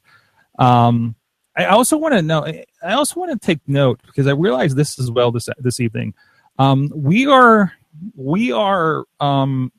um. 0.58 1.16
I 1.58 1.66
also 1.66 1.98
want 1.98 2.14
to 2.14 2.22
know. 2.22 2.46
I 2.84 2.94
also 2.94 3.20
want 3.20 3.32
to 3.32 3.46
take 3.46 3.60
note 3.68 4.00
because 4.06 4.28
I 4.28 4.32
realize 4.32 4.76
this 4.76 5.00
as 5.00 5.10
well 5.10 5.32
this 5.32 5.50
this 5.58 5.80
evening. 5.80 6.14
Um, 6.60 6.92
we 6.96 7.26
are 7.26 7.74
we 8.16 8.52
are 8.52 9.06
um, 9.20 9.72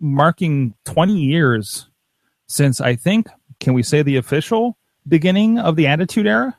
marking 0.00 0.74
20 0.86 1.18
years 1.18 1.88
since 2.46 2.80
I 2.80 2.96
think 2.96 3.28
can 3.60 3.74
we 3.74 3.82
say 3.82 4.02
the 4.02 4.16
official 4.16 4.78
beginning 5.06 5.58
of 5.58 5.76
the 5.76 5.86
Attitude 5.86 6.26
Era? 6.26 6.56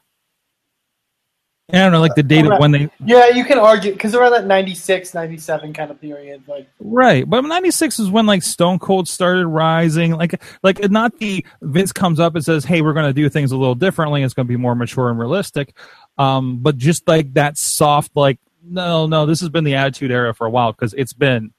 I 1.72 1.78
don't 1.78 1.92
know, 1.92 2.02
like 2.02 2.16
the 2.16 2.24
date 2.24 2.46
of 2.46 2.60
when 2.60 2.72
they 2.72 2.90
yeah, 3.06 3.30
you 3.30 3.46
can 3.46 3.60
argue 3.60 3.92
because 3.92 4.16
around 4.16 4.32
that 4.32 4.48
96, 4.48 5.14
97 5.14 5.74
kind 5.74 5.92
of 5.92 6.02
period, 6.02 6.44
like 6.48 6.68
Right, 6.80 7.30
but 7.30 7.42
'96 7.42 8.00
is 8.00 8.10
when 8.10 8.26
like 8.26 8.42
Stone 8.42 8.80
Cold 8.80 9.08
started 9.08 9.46
rising. 9.48 10.14
Like, 10.14 10.42
like 10.64 10.90
not 10.90 11.18
the 11.20 11.46
Vince 11.62 11.92
comes 11.92 12.20
up 12.20 12.36
and 12.36 12.44
says, 12.44 12.66
"Hey, 12.66 12.82
we're 12.82 12.94
going 12.94 13.06
to 13.06 13.14
do 13.14 13.30
things 13.30 13.52
a 13.52 13.58
little 13.58 13.76
differently. 13.76 14.24
It's 14.24 14.34
going 14.34 14.48
to 14.48 14.52
be 14.52 14.58
more 14.58 14.74
mature 14.74 15.10
and 15.10 15.20
realistic." 15.20 15.76
Um, 16.18 16.58
but 16.58 16.78
just 16.78 17.08
like 17.08 17.34
that 17.36 17.58
soft, 17.58 18.12
like, 18.16 18.40
no, 18.64 19.08
no, 19.08 19.26
this 19.26 19.40
has 19.40 19.50
been 19.50 19.64
the 19.64 19.76
Attitude 19.76 20.12
Era 20.12 20.34
for 20.34 20.48
a 20.48 20.50
while 20.50 20.74
because 20.74 20.94
it's 20.94 21.14
been, 21.14 21.54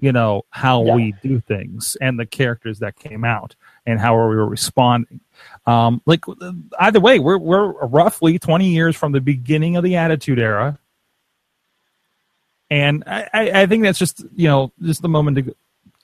you 0.00 0.12
know, 0.12 0.42
how 0.50 0.84
Yeah. 0.84 0.94
we 0.94 1.14
do 1.22 1.40
things 1.40 1.96
and 2.00 2.18
the 2.18 2.26
characters 2.26 2.78
that 2.80 2.96
came 2.96 3.24
out 3.24 3.56
and 3.86 3.98
how 4.00 4.14
we 4.14 4.36
were 4.36 4.46
responding. 4.48 5.20
Um, 5.66 6.00
like 6.06 6.24
either 6.78 7.00
way, 7.00 7.18
we're 7.18 7.38
we're 7.38 7.72
roughly 7.86 8.38
20 8.38 8.68
years 8.68 8.96
from 8.96 9.12
the 9.12 9.20
beginning 9.20 9.76
of 9.76 9.84
the 9.84 9.96
Attitude 9.96 10.38
Era. 10.38 10.78
And 12.70 13.02
I, 13.06 13.28
I 13.62 13.66
think 13.66 13.82
that's 13.84 13.98
just 13.98 14.24
you 14.34 14.46
know 14.48 14.72
just 14.82 15.02
the 15.02 15.08
moment 15.08 15.38
to 15.38 15.54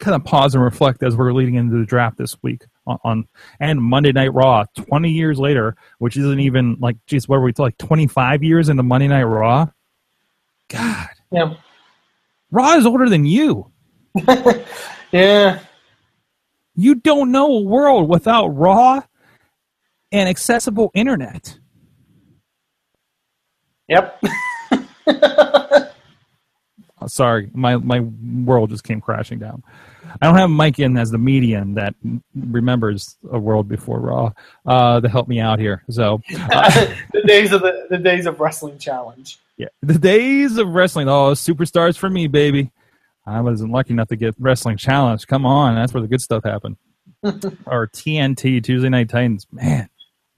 kind 0.01 0.15
of 0.15 0.25
pause 0.25 0.55
and 0.55 0.65
reflect 0.65 1.03
as 1.03 1.15
we're 1.15 1.33
leading 1.33 1.55
into 1.55 1.79
the 1.79 1.85
draft 1.85 2.17
this 2.19 2.37
week 2.43 2.65
on, 2.87 2.99
on 3.05 3.29
and 3.61 3.81
Monday 3.83 4.13
Night 4.13 4.33
Raw, 4.33 4.65
twenty 4.75 5.11
years 5.11 5.39
later, 5.39 5.77
which 5.99 6.17
isn't 6.17 6.41
even 6.41 6.77
like 6.81 6.97
geez, 7.07 7.29
what 7.29 7.39
were 7.39 7.45
we 7.45 7.53
like 7.59 7.77
twenty 7.79 8.07
five 8.07 8.43
years 8.43 8.69
into 8.69 8.83
Monday 8.83 9.09
Night 9.09 9.25
Raw? 9.25 9.67
God, 10.71 11.09
yeah, 11.31 11.55
Raw 12.51 12.73
is 12.77 12.87
older 12.87 13.09
than 13.11 13.27
you. 13.27 13.71
yeah, 15.13 15.59
You 16.77 16.95
don't 16.97 17.33
know 17.33 17.47
a 17.57 17.61
world 17.61 18.09
without 18.09 18.49
Raw 18.49 19.03
and 20.13 20.29
accessible 20.29 20.91
internet. 20.95 21.59
yep. 23.89 24.23
Oh, 27.01 27.07
sorry, 27.07 27.51
my 27.53 27.77
my 27.77 28.01
world 28.01 28.71
just 28.71 28.83
came 28.85 28.99
crashing 28.99 29.39
down. 29.39 29.63
I 30.23 30.27
don't 30.27 30.37
have 30.37 30.49
Mike 30.49 30.79
in 30.79 30.97
as 30.97 31.11
the 31.11 31.19
median 31.19 31.75
that 31.75 31.95
remembers 32.35 33.19
a 33.31 33.39
world 33.39 33.69
before 33.69 34.01
Raw 34.01 34.33
uh, 34.65 35.03
to 35.03 35.09
help 35.11 35.29
me 35.29 35.39
out 35.39 35.59
here. 35.59 35.85
So 35.91 36.23
the 36.31 37.23
days 37.27 37.53
of 37.53 37.61
the 37.61 37.89
the 37.91 37.99
days 37.99 38.25
of 38.25 38.41
wrestling 38.41 38.79
challenge. 38.79 39.39
yeah, 39.59 39.67
the 39.83 39.99
days 39.99 40.57
of 40.57 40.69
wrestling. 40.69 41.09
Oh, 41.11 41.33
superstars 41.33 41.99
for 41.99 42.09
me, 42.09 42.27
baby. 42.27 42.71
I 43.27 43.41
wasn't 43.41 43.73
lucky 43.73 43.93
enough 43.93 44.09
to 44.09 44.17
get 44.17 44.35
wrestling 44.39 44.77
challenge. 44.77 45.27
Come 45.27 45.47
on, 45.47 45.75
that's 45.75 45.95
where 45.95 46.03
the 46.03 46.09
good 46.09 46.21
stuff 46.21 46.45
happened. 46.45 46.77
or 47.67 47.89
TNT 47.89 48.63
Tuesday 48.63 48.89
Night 48.89 49.09
Titans. 49.09 49.47
Man, 49.51 49.89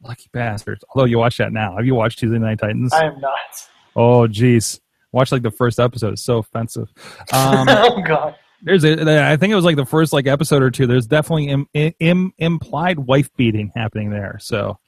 lucky 0.03 0.29
bastards. 0.33 0.85
Although 0.95 1.07
you 1.07 1.19
watch 1.19 1.39
that 1.39 1.53
now. 1.53 1.77
Have 1.77 1.85
you 1.85 1.95
watched 1.95 2.21
Tuesday 2.21 2.39
Night 2.39 2.59
Titans? 2.59 2.93
I 2.93 3.07
am 3.07 3.21
not. 3.21 3.69
oh, 3.97 4.29
jeez. 4.29 4.81
Watch 5.13 5.33
like 5.33 5.43
the 5.43 5.51
first 5.51 5.81
episode. 5.81 6.13
It's 6.13 6.25
so 6.25 6.39
offensive. 6.39 6.89
Um, 7.33 7.67
oh 7.69 8.03
god. 8.03 8.37
there's 8.63 8.85
a, 8.85 9.31
I 9.31 9.37
think 9.37 9.51
it 9.51 9.57
was 9.57 9.65
like 9.65 9.77
the 9.77 9.87
first 9.87 10.13
like 10.13 10.27
episode 10.27 10.63
or 10.63 10.71
two. 10.71 10.87
There's 10.87 11.07
definitely 11.07 11.49
Im, 11.49 11.67
Im, 11.99 12.33
implied 12.39 13.01
wife 13.01 13.35
beating 13.37 13.73
happening 13.75 14.11
there. 14.11 14.39
So, 14.41 14.79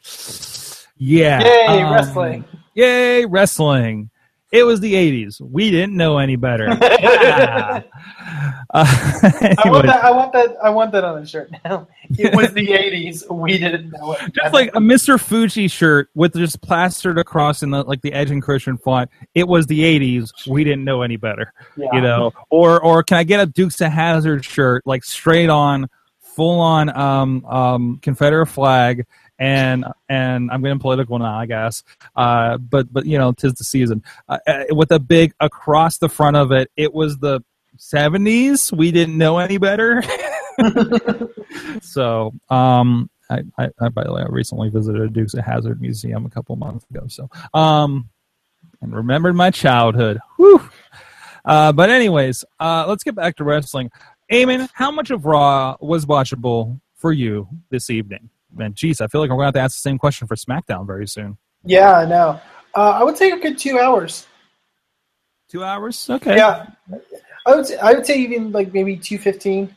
yeah. 0.97 1.43
Yay, 1.43 1.83
um, 1.83 1.93
wrestling. 1.93 2.45
Yay, 2.75 3.25
wrestling. 3.25 4.11
It 4.51 4.63
was 4.63 4.81
the 4.81 4.95
80s. 4.95 5.41
We 5.43 5.71
didn't 5.71 5.95
know 5.95 6.17
any 6.19 6.37
better. 6.37 6.71
Uh, 6.71 7.83
I 8.73 9.63
want 9.67 9.87
that. 9.87 10.01
I 10.05 10.11
want 10.11 10.33
that. 10.33 10.57
I 10.63 10.71
want 10.71 10.93
that 10.93 11.05
on 11.05 11.23
a 11.23 11.27
shirt 11.27 11.51
now. 11.65 11.89
It 12.19 12.35
was 12.35 12.53
the 12.53 12.67
'80s. 12.69 13.31
We 13.31 13.59
didn't 13.59 13.91
know 13.91 14.13
it. 14.13 14.33
just 14.35 14.55
like 14.55 14.69
a 14.75 14.79
Mr. 14.79 15.21
Fuji 15.21 15.69
shirt 15.69 16.11
with 16.15 16.35
just 16.35 16.61
plastered 16.63 17.19
across 17.19 17.63
in 17.63 17.71
the 17.71 17.83
like 17.83 18.03
the 18.03 18.13
Edge 18.13 18.31
and 18.31 18.43
Christian 18.43 18.79
font. 18.79 19.11
It 19.35 19.47
was 19.47 19.67
the 19.67 19.81
80s. 19.81 20.47
We 20.47 20.65
didn't 20.65 20.85
know 20.85 21.03
any 21.03 21.17
better. 21.17 21.53
yeah. 21.77 21.89
you 21.93 22.01
know 22.01 22.33
or 22.51 22.81
or 22.83 23.03
can 23.03 23.19
i 23.19 23.25
get 23.25 23.41
a 23.41 23.47
Dukes 23.47 23.81
of 23.81 23.93
Hazzard 23.93 24.45
shirt 24.45 24.83
like 24.87 25.05
straight 25.05 25.51
on 25.51 25.89
full 26.39 26.61
on 26.61 26.89
um 26.97 27.45
um 27.47 27.99
confederate 28.01 28.47
flag 28.47 29.05
and 29.41 29.85
and 30.09 30.53
i'm 30.53 30.63
getting 30.63 30.79
political 30.79 31.19
now 31.19 31.37
i 31.37 31.47
guess. 31.47 31.83
Uh 32.15 32.57
but 32.59 32.93
but 32.93 33.07
you 33.07 33.19
know 33.19 33.33
tis 33.33 33.55
the 33.55 33.65
season. 33.65 34.05
Uh, 34.29 34.39
uh, 34.47 34.65
with 34.71 34.93
a 34.93 35.01
big 35.01 35.35
across 35.41 35.99
the 35.99 36.09
front 36.09 36.37
of 36.37 36.53
it 36.53 36.71
it 36.77 36.95
was 36.95 37.19
the 37.19 37.41
70s 37.77 38.71
we 38.71 38.93
didn't 38.93 39.19
know 39.19 39.39
any 39.39 39.59
better. 39.59 40.01
So 41.83 42.33
um 42.51 43.11
I, 43.29 43.43
I, 43.59 43.69
I 43.81 43.89
by 43.89 44.05
the 44.05 44.13
way 44.13 44.23
i 44.23 44.27
recently 44.29 44.69
visited 44.69 45.03
a 45.03 45.09
Dukes 45.09 45.35
of 45.35 45.45
Hazzard 45.45 45.81
museum 45.81 46.25
a 46.25 46.31
couple 46.31 46.55
months 46.55 46.87
ago 46.91 47.07
so 47.09 47.29
um 47.53 48.09
and 48.81 48.95
remembered 48.95 49.35
my 49.35 49.51
childhood. 49.51 50.21
Whew. 50.37 50.63
Uh, 51.45 51.73
but 51.73 51.91
anyways, 51.91 52.45
uh, 52.61 52.85
let's 52.87 53.03
get 53.03 53.15
back 53.15 53.37
to 53.37 53.45
wrestling. 53.45 53.91
Eamon, 54.31 54.69
how 54.75 54.91
much 54.91 55.11
of 55.11 55.25
Raw 55.25 55.77
was 55.81 56.05
watchable 56.07 56.81
for 56.95 57.13
you 57.13 57.49
this 57.71 57.91
evening? 57.91 58.29
Man, 58.55 58.75
geez, 58.75 59.01
I 59.01 59.07
feel 59.07 59.21
like 59.21 59.31
we're 59.31 59.37
going 59.37 59.45
to 59.45 59.47
have 59.47 59.55
to 59.55 59.61
ask 59.61 59.77
the 59.77 59.81
same 59.81 59.99
question 59.99 60.27
for 60.27 60.37
SmackDown 60.37 60.87
very 60.87 61.07
soon. 61.07 61.37
Yeah, 61.65 61.99
I 61.99 62.05
know. 62.05 62.41
Uh, 62.75 62.91
I 62.91 63.05
would 63.05 63.17
say 63.17 63.31
a 63.31 63.39
good 63.39 63.59
two 63.59 63.79
hours. 63.79 64.27
Two 65.49 65.65
hours? 65.65 66.09
Okay. 66.11 66.37
Yeah, 66.37 66.67
I 67.47 67.55
would. 67.55 67.67
Say, 67.67 67.77
I 67.79 67.95
would 67.95 68.05
say 68.05 68.19
even 68.19 68.53
like 68.53 68.73
maybe 68.75 68.97
two 68.97 69.19
fifteen, 69.19 69.75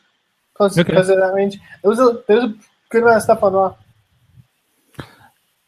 close 0.54 0.78
Okay. 0.78 0.92
close 0.92 1.08
to 1.08 1.16
that 1.16 1.32
range. 1.32 1.58
It 1.82 1.88
was 1.88 1.98
a 1.98 2.22
there 2.28 2.36
was 2.36 2.44
a 2.44 2.54
good 2.90 3.02
amount 3.02 3.16
of 3.16 3.22
stuff 3.22 3.42
on 3.42 3.54
Raw. 3.54 3.74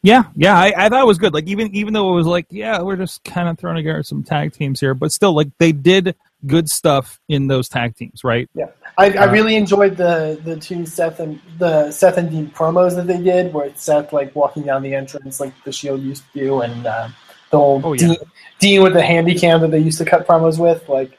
Yeah, 0.03 0.25
yeah, 0.35 0.55
I, 0.55 0.71
I 0.77 0.89
thought 0.89 1.01
it 1.01 1.07
was 1.07 1.17
good. 1.17 1.33
Like 1.33 1.47
even 1.47 1.73
even 1.75 1.93
though 1.93 2.13
it 2.13 2.15
was 2.15 2.27
like, 2.27 2.45
yeah, 2.51 2.79
we're 2.81 2.95
just 2.95 3.23
kind 3.23 3.49
of 3.49 3.57
throwing 3.57 3.77
together 3.77 4.03
some 4.03 4.23
tag 4.23 4.53
teams 4.53 4.79
here, 4.79 4.93
but 4.93 5.11
still, 5.11 5.33
like 5.33 5.47
they 5.57 5.71
did 5.71 6.15
good 6.47 6.69
stuff 6.69 7.19
in 7.29 7.47
those 7.47 7.67
tag 7.69 7.95
teams, 7.95 8.23
right? 8.23 8.49
Yeah, 8.53 8.67
I, 8.97 9.11
I 9.11 9.25
Uh, 9.27 9.31
really 9.31 9.55
enjoyed 9.55 9.97
the 9.97 10.39
the 10.43 10.55
two 10.57 10.85
Seth 10.85 11.19
and 11.19 11.39
the 11.57 11.91
Seth 11.91 12.17
and 12.17 12.29
Dean 12.29 12.47
promos 12.49 12.95
that 12.95 13.07
they 13.07 13.21
did, 13.21 13.53
where 13.53 13.65
it's 13.65 13.83
Seth 13.83 14.13
like 14.13 14.35
walking 14.35 14.63
down 14.63 14.83
the 14.83 14.93
entrance 14.95 15.39
like 15.39 15.53
the 15.63 15.71
Shield 15.71 16.01
used 16.01 16.23
to 16.33 16.39
do, 16.39 16.61
and 16.61 16.85
uh, 16.85 17.07
the 17.51 17.57
old 17.57 17.83
Oh, 17.85 17.93
yeah. 17.93 18.07
Dean, 18.07 18.17
Dean 18.59 18.83
with 18.83 18.93
the 18.93 19.01
handy 19.03 19.35
cam 19.35 19.61
that 19.61 19.71
they 19.71 19.79
used 19.79 19.97
to 19.99 20.05
cut 20.05 20.27
promos 20.27 20.57
with. 20.59 20.87
Like, 20.89 21.17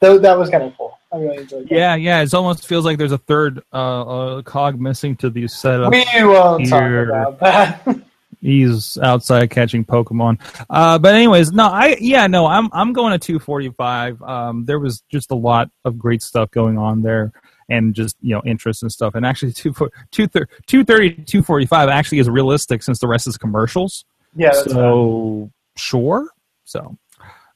th- 0.00 0.20
that 0.22 0.38
was 0.38 0.50
kind 0.50 0.64
of 0.64 0.76
cool. 0.76 0.98
I 1.12 1.18
really 1.18 1.38
enjoyed 1.38 1.68
that. 1.68 1.74
Yeah, 1.74 1.94
yeah. 1.94 2.22
It 2.22 2.34
almost 2.34 2.66
feels 2.66 2.84
like 2.84 2.98
there's 2.98 3.12
a 3.12 3.18
third 3.18 3.62
uh, 3.72 4.02
uh, 4.36 4.42
cog 4.42 4.80
missing 4.80 5.14
to 5.16 5.30
these 5.30 5.52
setups. 5.54 5.92
we 5.92 6.24
won't 6.24 6.68
talk 6.68 6.82
about 6.90 7.38
that. 7.40 7.86
He's 8.44 8.98
outside 8.98 9.48
catching 9.48 9.86
Pokemon. 9.86 10.38
Uh, 10.68 10.98
but 10.98 11.14
anyways, 11.14 11.50
no, 11.52 11.64
I 11.64 11.96
yeah, 11.98 12.26
no, 12.26 12.44
I'm 12.44 12.68
I'm 12.72 12.92
going 12.92 13.12
to 13.12 13.18
245. 13.18 14.20
Um, 14.22 14.66
there 14.66 14.78
was 14.78 15.02
just 15.10 15.30
a 15.30 15.34
lot 15.34 15.70
of 15.86 15.98
great 15.98 16.22
stuff 16.22 16.50
going 16.50 16.76
on 16.76 17.00
there, 17.00 17.32
and 17.70 17.94
just 17.94 18.16
you 18.20 18.34
know 18.34 18.42
interest 18.44 18.82
and 18.82 18.92
stuff. 18.92 19.14
And 19.14 19.24
actually, 19.24 19.52
230, 19.52 20.44
245 20.66 21.88
actually 21.88 22.18
is 22.18 22.28
realistic 22.28 22.82
since 22.82 22.98
the 22.98 23.08
rest 23.08 23.26
is 23.26 23.38
commercials. 23.38 24.04
yeah, 24.36 24.52
so 24.52 25.50
sure. 25.76 26.28
So, 26.64 26.98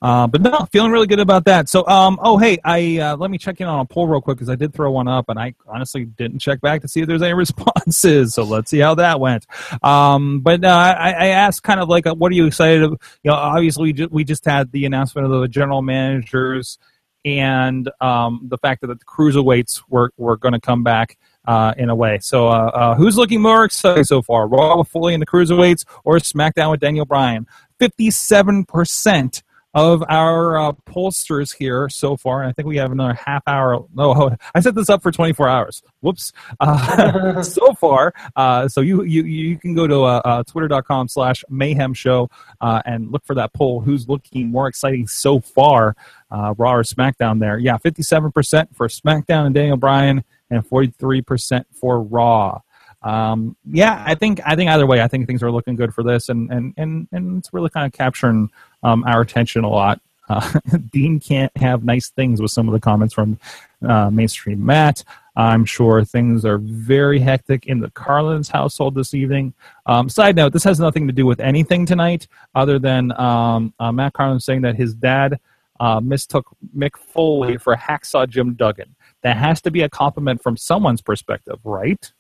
uh, 0.01 0.29
but 0.29 0.41
no, 0.41 0.67
feeling 0.71 0.93
really 0.93 1.09
good 1.09 1.19
about 1.19 1.45
that. 1.47 1.69
So, 1.69 1.87
um, 1.89 2.21
oh 2.23 2.39
hey, 2.39 2.59
I 2.65 2.99
uh, 2.99 3.17
let 3.17 3.31
me 3.33 3.39
check 3.39 3.61
in 3.61 3.67
on 3.67 3.81
a 3.81 3.85
poll 3.85 4.07
real 4.07 4.21
quick 4.21 4.37
because 4.37 4.49
I 4.49 4.55
did 4.55 4.73
throw 4.73 4.93
one 4.93 5.09
up, 5.09 5.29
and 5.29 5.39
I 5.39 5.55
honestly 5.67 6.05
didn't 6.05 6.39
check 6.39 6.61
back 6.61 6.83
to 6.83 6.89
see 6.89 7.01
if 7.01 7.09
there's 7.09 7.23
any 7.23 7.35
responses. 7.35 8.35
So 8.35 8.45
let's 8.45 8.71
see 8.71 8.79
how 8.79 8.95
that 8.95 9.19
went. 9.19 9.47
Um, 9.83 10.41
but 10.41 10.65
uh, 10.65 10.69
I, 10.69 11.11
I 11.11 11.27
asked 11.29 11.65
kind 11.65 11.81
of 11.81 11.89
like, 11.89 12.07
uh, 12.07 12.15
what 12.15 12.31
are 12.31 12.37
you 12.37 12.47
excited? 12.47 12.85
Of? 12.85 12.93
You 13.25 13.33
know, 13.33 13.35
obviously 13.35 13.85
we 13.85 13.93
just, 13.93 14.11
we 14.13 14.25
just 14.25 14.45
had 14.45 14.71
the 14.71 14.87
announcement 14.87 15.27
of 15.27 15.41
the 15.41 15.49
general 15.49 15.83
managers 15.83 16.79
and 17.25 17.91
um, 18.01 18.43
the 18.45 18.59
fact 18.59 18.83
that 18.83 18.87
the 18.87 18.97
cruiserweights 19.05 19.83
were 19.89 20.13
were 20.17 20.37
going 20.37 20.55
to 20.55 20.61
come 20.61 20.83
back. 20.83 21.19
Uh, 21.47 21.73
in 21.79 21.89
a 21.89 21.95
way, 21.95 22.19
so 22.21 22.47
uh, 22.47 22.71
uh, 22.75 22.95
who's 22.95 23.17
looking 23.17 23.41
more 23.41 23.65
excited 23.65 24.07
so 24.07 24.21
far? 24.21 24.47
Raw 24.47 24.77
with 24.77 24.89
Foley 24.89 25.15
and 25.15 25.23
the 25.23 25.27
cruiserweights, 25.27 25.87
or 26.05 26.17
SmackDown 26.19 26.71
with 26.71 26.81
Daniel 26.81 27.07
Bryan? 27.07 27.47
Fifty-seven 27.79 28.67
percent 28.67 29.43
of 29.75 30.03
our 30.09 30.59
uh, 30.59 30.73
pollsters 30.87 31.55
here 31.55 31.89
so 31.89 32.17
far, 32.17 32.43
and 32.43 32.49
I 32.49 32.53
think 32.53 32.67
we 32.69 32.77
have 32.79 32.91
another 32.91 33.15
half 33.15 33.43
hour. 33.47 33.85
No, 33.95 34.35
I 34.55 34.61
set 34.61 34.75
this 34.75 34.89
up 34.89 35.03
for 35.03 35.13
24 35.13 35.49
hours. 35.49 35.83
Whoops. 36.01 36.33
Uh, 36.61 37.43
so 37.43 37.73
far, 37.81 38.13
uh, 38.37 38.69
so 38.69 38.81
you, 38.81 39.03
you 39.05 39.23
you 39.25 39.59
can 39.59 39.75
go 39.75 39.87
to 39.87 40.05
uh, 40.05 40.21
uh, 40.25 40.43
twitter.com 40.45 41.09
slash 41.09 41.45
mayhem 41.49 41.95
show 41.95 42.29
uh, 42.61 42.83
and 42.87 43.13
look 43.13 43.25
for 43.25 43.35
that 43.35 43.53
poll. 43.53 43.81
Who's 43.81 44.09
looking 44.09 44.51
more 44.51 44.69
exciting 44.69 45.07
so 45.07 45.41
far, 45.41 45.95
uh, 46.31 46.55
Raw 46.57 46.75
or 46.75 46.83
SmackDown? 46.83 47.41
There, 47.41 47.59
yeah, 47.59 47.77
57% 47.79 48.75
for 48.75 48.89
SmackDown 48.89 49.47
and 49.47 49.55
Daniel 49.55 49.77
Bryan, 49.77 50.25
and 50.51 50.67
43% 50.69 51.65
for 51.73 52.01
Raw. 52.03 52.61
Um, 53.03 53.57
yeah, 53.71 54.03
I 54.05 54.15
think 54.15 54.41
I 54.45 54.57
think 54.57 54.71
either 54.71 54.87
way, 54.87 55.01
I 55.01 55.09
think 55.09 55.27
things 55.27 55.43
are 55.43 55.53
looking 55.53 55.77
good 55.77 55.95
for 55.95 56.03
this, 56.03 56.29
and 56.29 56.51
and 56.51 56.75
and, 56.77 57.09
and 57.13 57.39
it's 57.39 57.53
really 57.53 57.71
kind 57.71 57.87
of 57.87 57.93
capturing 57.93 58.51
um, 58.83 59.05
our 59.05 59.21
attention 59.21 59.65
a 59.65 59.69
lot. 59.69 60.01
Uh, 60.29 60.61
Dean 60.93 61.21
can't 61.21 61.55
have 61.57 61.85
nice 61.85 62.11
things 62.11 62.41
with 62.41 62.51
some 62.51 62.69
of 62.69 62.75
the 62.75 62.81
comments 62.81 63.15
from 63.15 63.39
uh, 63.87 64.11
mainstream 64.11 64.65
Matt. 64.65 65.05
I'm 65.37 65.65
sure 65.65 66.05
things 66.05 66.45
are 66.45 66.59
very 66.59 67.21
hectic 67.21 67.67
in 67.67 67.79
the 67.79 67.91
Carlin's 67.91 68.49
household 68.49 68.97
this 68.97 69.15
evening. 69.15 69.55
Um, 69.87 70.09
side 70.09 70.35
note: 70.35 70.53
This 70.53 70.65
has 70.65 70.81
nothing 70.81 71.07
to 71.07 71.13
do 71.13 71.27
with 71.27 71.39
anything 71.39 71.87
tonight, 71.87 72.27
other 72.57 72.79
than 72.79 73.13
um, 73.19 73.73
uh, 73.79 73.93
Matt 73.93 74.15
Carlin 74.15 74.41
saying 74.41 74.63
that 74.63 74.75
his 74.75 74.95
dad 74.95 75.39
uh, 75.79 76.01
mistook 76.01 76.47
Mick 76.77 76.97
Foley 76.97 77.57
for 77.57 77.77
Hacksaw 77.77 78.29
Jim 78.29 78.55
Duggan. 78.55 78.97
That 79.23 79.37
has 79.37 79.61
to 79.63 79.71
be 79.71 79.83
a 79.83 79.89
compliment 79.89 80.43
from 80.43 80.57
someone's 80.57 81.03
perspective, 81.03 81.59
right? 81.65 82.13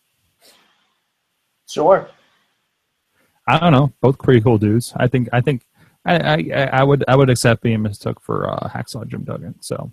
Sure. 1.68 2.08
I 3.46 3.58
don't 3.58 3.72
know. 3.72 3.92
Both 4.00 4.18
pretty 4.18 4.40
cool 4.40 4.58
dudes. 4.58 4.92
I 4.96 5.08
think. 5.08 5.28
I 5.32 5.40
think. 5.40 5.62
I, 6.04 6.16
I, 6.52 6.70
I 6.72 6.84
would. 6.84 7.04
I 7.08 7.16
would 7.16 7.30
accept 7.30 7.62
being 7.62 7.82
mistook 7.82 8.20
for 8.20 8.50
uh, 8.50 8.68
Hacksaw 8.68 9.06
Jim 9.08 9.24
Duggan. 9.24 9.54
So. 9.60 9.92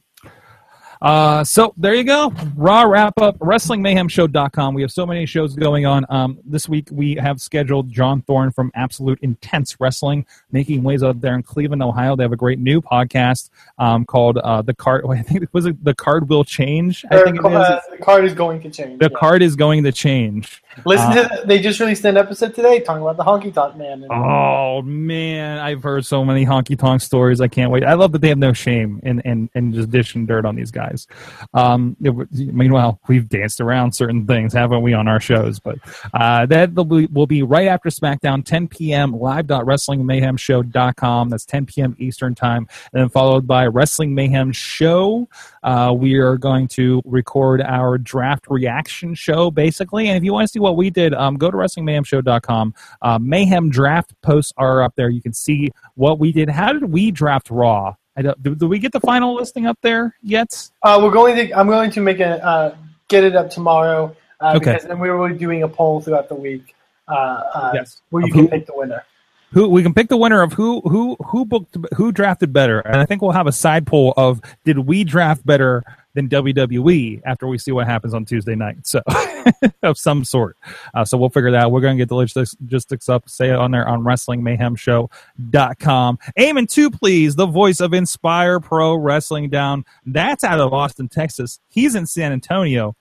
Uh, 1.01 1.43
so 1.43 1.73
there 1.77 1.93
you 1.93 2.03
go. 2.03 2.33
Raw 2.55 2.83
wrap 2.83 3.19
up. 3.19 3.37
WrestlingMayhemShow.com. 3.39 4.73
We 4.73 4.81
have 4.81 4.91
so 4.91 5.05
many 5.05 5.25
shows 5.25 5.55
going 5.55 5.85
on. 5.85 6.05
Um, 6.09 6.39
this 6.45 6.69
week 6.69 6.87
we 6.91 7.15
have 7.15 7.41
scheduled 7.41 7.91
John 7.91 8.21
Thorne 8.21 8.51
from 8.51 8.71
Absolute 8.75 9.19
Intense 9.21 9.79
Wrestling, 9.79 10.25
making 10.51 10.83
waves 10.83 11.03
out 11.03 11.19
there 11.21 11.35
in 11.35 11.43
Cleveland, 11.43 11.83
Ohio. 11.83 12.15
They 12.15 12.23
have 12.23 12.31
a 12.31 12.37
great 12.37 12.59
new 12.59 12.81
podcast 12.81 13.49
um, 13.77 14.05
called 14.05 14.37
uh, 14.37 14.61
the 14.61 14.73
card. 14.73 15.05
I 15.09 15.21
think 15.21 15.43
it 15.43 15.49
was 15.53 15.65
it 15.65 15.83
the 15.83 15.93
card 15.93 16.29
will 16.29 16.43
change. 16.43 17.05
I 17.11 17.23
think 17.23 17.37
it 17.37 17.45
uh, 17.45 17.81
the 17.91 17.97
card 17.97 18.25
is 18.25 18.33
going 18.33 18.61
to 18.61 18.69
change. 18.69 18.99
The 18.99 19.09
yeah. 19.11 19.19
card 19.19 19.41
is 19.41 19.55
going 19.55 19.83
to 19.83 19.91
change. 19.91 20.63
Listen 20.85 21.17
uh, 21.17 21.27
to 21.27 21.47
they 21.47 21.59
just 21.59 21.79
released 21.79 22.03
an 22.05 22.17
episode 22.17 22.53
today 22.53 22.81
talking 22.81 23.01
about 23.01 23.17
the 23.17 23.23
honky 23.23 23.53
tonk 23.53 23.77
man. 23.77 24.03
And, 24.03 24.11
Oh 24.11 24.81
man, 24.81 25.59
I've 25.59 25.83
heard 25.83 26.05
so 26.05 26.25
many 26.25 26.45
honky 26.45 26.77
tonk 26.77 27.01
stories. 27.01 27.39
I 27.39 27.47
can't 27.47 27.71
wait. 27.71 27.83
I 27.83 27.93
love 27.93 28.11
that 28.11 28.19
they 28.19 28.29
have 28.29 28.37
no 28.37 28.51
shame 28.51 28.99
and 29.03 29.21
and 29.23 29.49
and 29.55 29.73
just 29.73 29.89
dishing 29.91 30.25
dirt 30.25 30.45
on 30.45 30.55
these 30.55 30.71
guys. 30.71 31.07
Um, 31.53 31.95
it 32.03 32.13
meanwhile, 32.31 32.99
we've 33.07 33.29
danced 33.29 33.61
around 33.61 33.93
certain 33.93 34.25
things, 34.25 34.53
haven't 34.53 34.81
we, 34.81 34.93
on 34.93 35.07
our 35.07 35.19
shows? 35.19 35.59
But 35.59 35.77
uh, 36.13 36.45
that 36.47 36.73
will 36.73 36.85
be, 36.85 37.05
will 37.07 37.27
be 37.27 37.43
right 37.43 37.67
after 37.67 37.89
SmackDown, 37.89 38.43
10 38.43 38.67
p.m. 38.67 39.13
Live 39.13 39.45
live.wrestlingmayhemshow.com. 39.49 41.29
That's 41.29 41.45
10 41.45 41.65
p.m. 41.65 41.95
Eastern 41.99 42.35
time, 42.35 42.67
and 42.93 43.01
then 43.01 43.09
followed 43.09 43.47
by 43.47 43.67
Wrestling 43.67 44.15
Mayhem 44.15 44.51
Show. 44.51 45.27
Uh, 45.65 45.91
we 45.91 46.13
are 46.15 46.37
going 46.37 46.67
to 46.67 47.01
record 47.05 47.59
our 47.59 47.97
draft 47.97 48.45
reaction 48.49 49.15
show, 49.15 49.49
basically. 49.49 50.07
And 50.07 50.15
if 50.15 50.23
you 50.23 50.31
want 50.31 50.47
to 50.47 50.51
see 50.51 50.59
what 50.59 50.77
we 50.77 50.91
did, 50.91 51.11
um, 51.15 51.37
go 51.37 51.49
to 51.49 51.57
WrestlingMayhemShow.com. 51.57 52.73
Uh, 53.01 53.17
Mayhem 53.19 53.71
draft 53.71 54.13
posts 54.21 54.53
are 54.57 54.83
up 54.83 54.93
there. 54.95 55.09
You 55.09 55.23
can 55.23 55.33
see 55.33 55.71
what 55.95 56.19
we 56.19 56.31
did. 56.31 56.49
How 56.49 56.71
did 56.71 56.83
we 56.85 57.09
draft 57.09 57.49
Raw? 57.49 57.95
I 58.15 58.21
don't, 58.21 58.41
did, 58.43 58.59
did 58.59 58.67
we 58.67 58.77
get 58.77 58.91
the 58.91 58.99
final 58.99 59.33
listing 59.33 59.65
up 59.65 59.79
there 59.81 60.15
yet? 60.21 60.69
Uh, 60.83 60.99
we're 61.03 61.09
going 61.11 61.35
to. 61.35 61.53
I'm 61.57 61.67
going 61.67 61.89
to 61.91 61.99
make 61.99 62.19
a 62.19 62.45
uh, 62.45 62.75
get 63.07 63.23
it 63.23 63.35
up 63.35 63.49
tomorrow 63.49 64.15
uh, 64.39 64.53
Okay. 64.57 64.73
because 64.73 64.83
then 64.87 64.99
we 64.99 65.09
be 65.33 65.37
doing 65.37 65.63
a 65.63 65.67
poll 65.67 65.99
throughout 65.99 66.29
the 66.29 66.35
week. 66.35 66.75
Uh, 67.07 67.11
uh, 67.13 67.71
Yes. 67.73 68.01
where 68.11 68.21
you 68.21 68.27
Of 68.27 68.33
can 68.33 68.41
who- 68.43 68.47
pick 68.49 68.67
the 68.67 68.73
winner. 68.75 69.03
Who 69.51 69.69
we 69.69 69.83
can 69.83 69.93
pick 69.93 70.09
the 70.09 70.17
winner 70.17 70.41
of 70.41 70.53
who 70.53 70.81
who 70.81 71.15
who 71.27 71.45
booked 71.45 71.77
who 71.95 72.11
drafted 72.11 72.51
better, 72.51 72.79
and 72.79 72.97
I 72.97 73.05
think 73.05 73.21
we'll 73.21 73.31
have 73.31 73.47
a 73.47 73.51
side 73.51 73.87
poll 73.87 74.13
of 74.17 74.41
did 74.65 74.79
we 74.79 75.03
draft 75.03 75.45
better 75.45 75.83
than 76.15 76.27
WWE 76.29 77.21
after 77.25 77.47
we 77.47 77.59
see 77.59 77.71
what 77.71 77.85
happens 77.85 78.13
on 78.13 78.23
Tuesday 78.25 78.55
night, 78.55 78.87
so 78.87 79.01
of 79.83 79.97
some 79.97 80.23
sort. 80.23 80.55
Uh, 80.93 81.03
so 81.05 81.17
we'll 81.17 81.29
figure 81.29 81.51
that 81.51 81.63
out. 81.63 81.71
We're 81.71 81.81
going 81.81 81.97
to 81.97 82.01
get 82.01 82.07
the 82.09 82.15
logistics, 82.15 83.09
up, 83.09 83.27
say 83.29 83.49
it 83.49 83.55
on 83.55 83.71
there 83.71 83.87
on 83.87 84.03
WrestlingMayhemShow.com. 84.03 86.19
Eamon 86.39 86.69
two, 86.69 86.89
please, 86.89 87.35
the 87.35 87.45
voice 87.45 87.81
of 87.81 87.93
Inspire 87.93 88.59
Pro 88.59 88.95
Wrestling 88.95 89.49
down. 89.49 89.85
That's 90.05 90.43
out 90.43 90.59
of 90.59 90.73
Austin, 90.73 91.07
Texas. 91.09 91.59
He's 91.69 91.93
in 91.95 92.07
San 92.07 92.31
Antonio, 92.31 92.95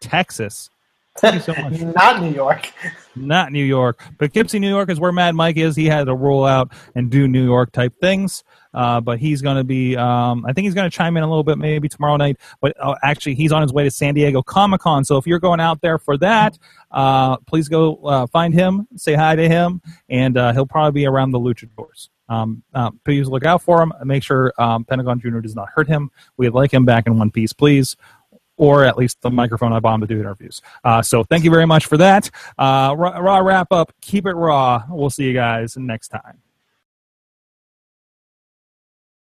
Texas. 0.00 0.70
Thank 1.18 1.34
you 1.34 1.40
so 1.40 1.54
much. 1.54 1.80
Not 1.96 2.22
New 2.22 2.32
York. 2.32 2.72
Not 3.16 3.52
New 3.52 3.64
York. 3.64 4.00
But 4.18 4.32
Poughkeepsie, 4.32 4.58
New 4.58 4.68
York 4.68 4.90
is 4.90 5.00
where 5.00 5.12
Mad 5.12 5.34
Mike 5.34 5.56
is. 5.56 5.74
He 5.74 5.86
had 5.86 6.04
to 6.04 6.14
roll 6.14 6.44
out 6.44 6.72
and 6.94 7.10
do 7.10 7.26
New 7.26 7.44
York 7.44 7.72
type 7.72 7.94
things. 8.00 8.44
Uh, 8.72 9.00
but 9.00 9.18
he's 9.18 9.42
going 9.42 9.56
to 9.56 9.64
be, 9.64 9.96
um, 9.96 10.46
I 10.46 10.52
think 10.52 10.66
he's 10.66 10.74
going 10.74 10.88
to 10.88 10.96
chime 10.96 11.16
in 11.16 11.24
a 11.24 11.28
little 11.28 11.42
bit 11.42 11.58
maybe 11.58 11.88
tomorrow 11.88 12.16
night. 12.16 12.36
But 12.60 12.76
uh, 12.80 12.94
actually, 13.02 13.34
he's 13.34 13.50
on 13.50 13.62
his 13.62 13.72
way 13.72 13.82
to 13.82 13.90
San 13.90 14.14
Diego 14.14 14.42
Comic 14.42 14.80
Con. 14.80 15.04
So 15.04 15.16
if 15.16 15.26
you're 15.26 15.40
going 15.40 15.58
out 15.58 15.80
there 15.80 15.98
for 15.98 16.16
that, 16.18 16.56
uh, 16.92 17.38
please 17.38 17.68
go 17.68 17.96
uh, 18.04 18.26
find 18.28 18.54
him, 18.54 18.86
say 18.94 19.14
hi 19.14 19.34
to 19.34 19.48
him, 19.48 19.82
and 20.08 20.36
uh, 20.36 20.52
he'll 20.52 20.66
probably 20.66 21.00
be 21.00 21.06
around 21.06 21.32
the 21.32 21.40
Luchadors. 21.40 22.10
Um, 22.28 22.62
uh, 22.72 22.92
please 23.04 23.26
look 23.26 23.44
out 23.44 23.60
for 23.60 23.82
him. 23.82 23.92
Make 24.04 24.22
sure 24.22 24.54
um, 24.56 24.84
Pentagon 24.84 25.18
Jr. 25.18 25.40
does 25.40 25.56
not 25.56 25.68
hurt 25.74 25.88
him. 25.88 26.12
We'd 26.36 26.50
like 26.50 26.72
him 26.72 26.84
back 26.84 27.08
in 27.08 27.18
one 27.18 27.32
piece, 27.32 27.52
please 27.52 27.96
or 28.60 28.84
at 28.84 28.98
least 28.98 29.22
the 29.22 29.30
microphone 29.30 29.72
I 29.72 29.80
bombed 29.80 30.02
to 30.02 30.06
do 30.06 30.20
interviews. 30.20 30.60
Uh, 30.84 31.00
so 31.00 31.24
thank 31.24 31.44
you 31.44 31.50
very 31.50 31.66
much 31.66 31.86
for 31.86 31.96
that. 31.96 32.28
Uh, 32.58 32.94
raw, 32.96 33.16
raw 33.16 33.38
wrap 33.38 33.72
up. 33.72 33.90
Keep 34.02 34.26
it 34.26 34.34
raw. 34.34 34.84
We'll 34.90 35.08
see 35.08 35.24
you 35.24 35.32
guys 35.32 35.78
next 35.78 36.08
time. 36.08 36.42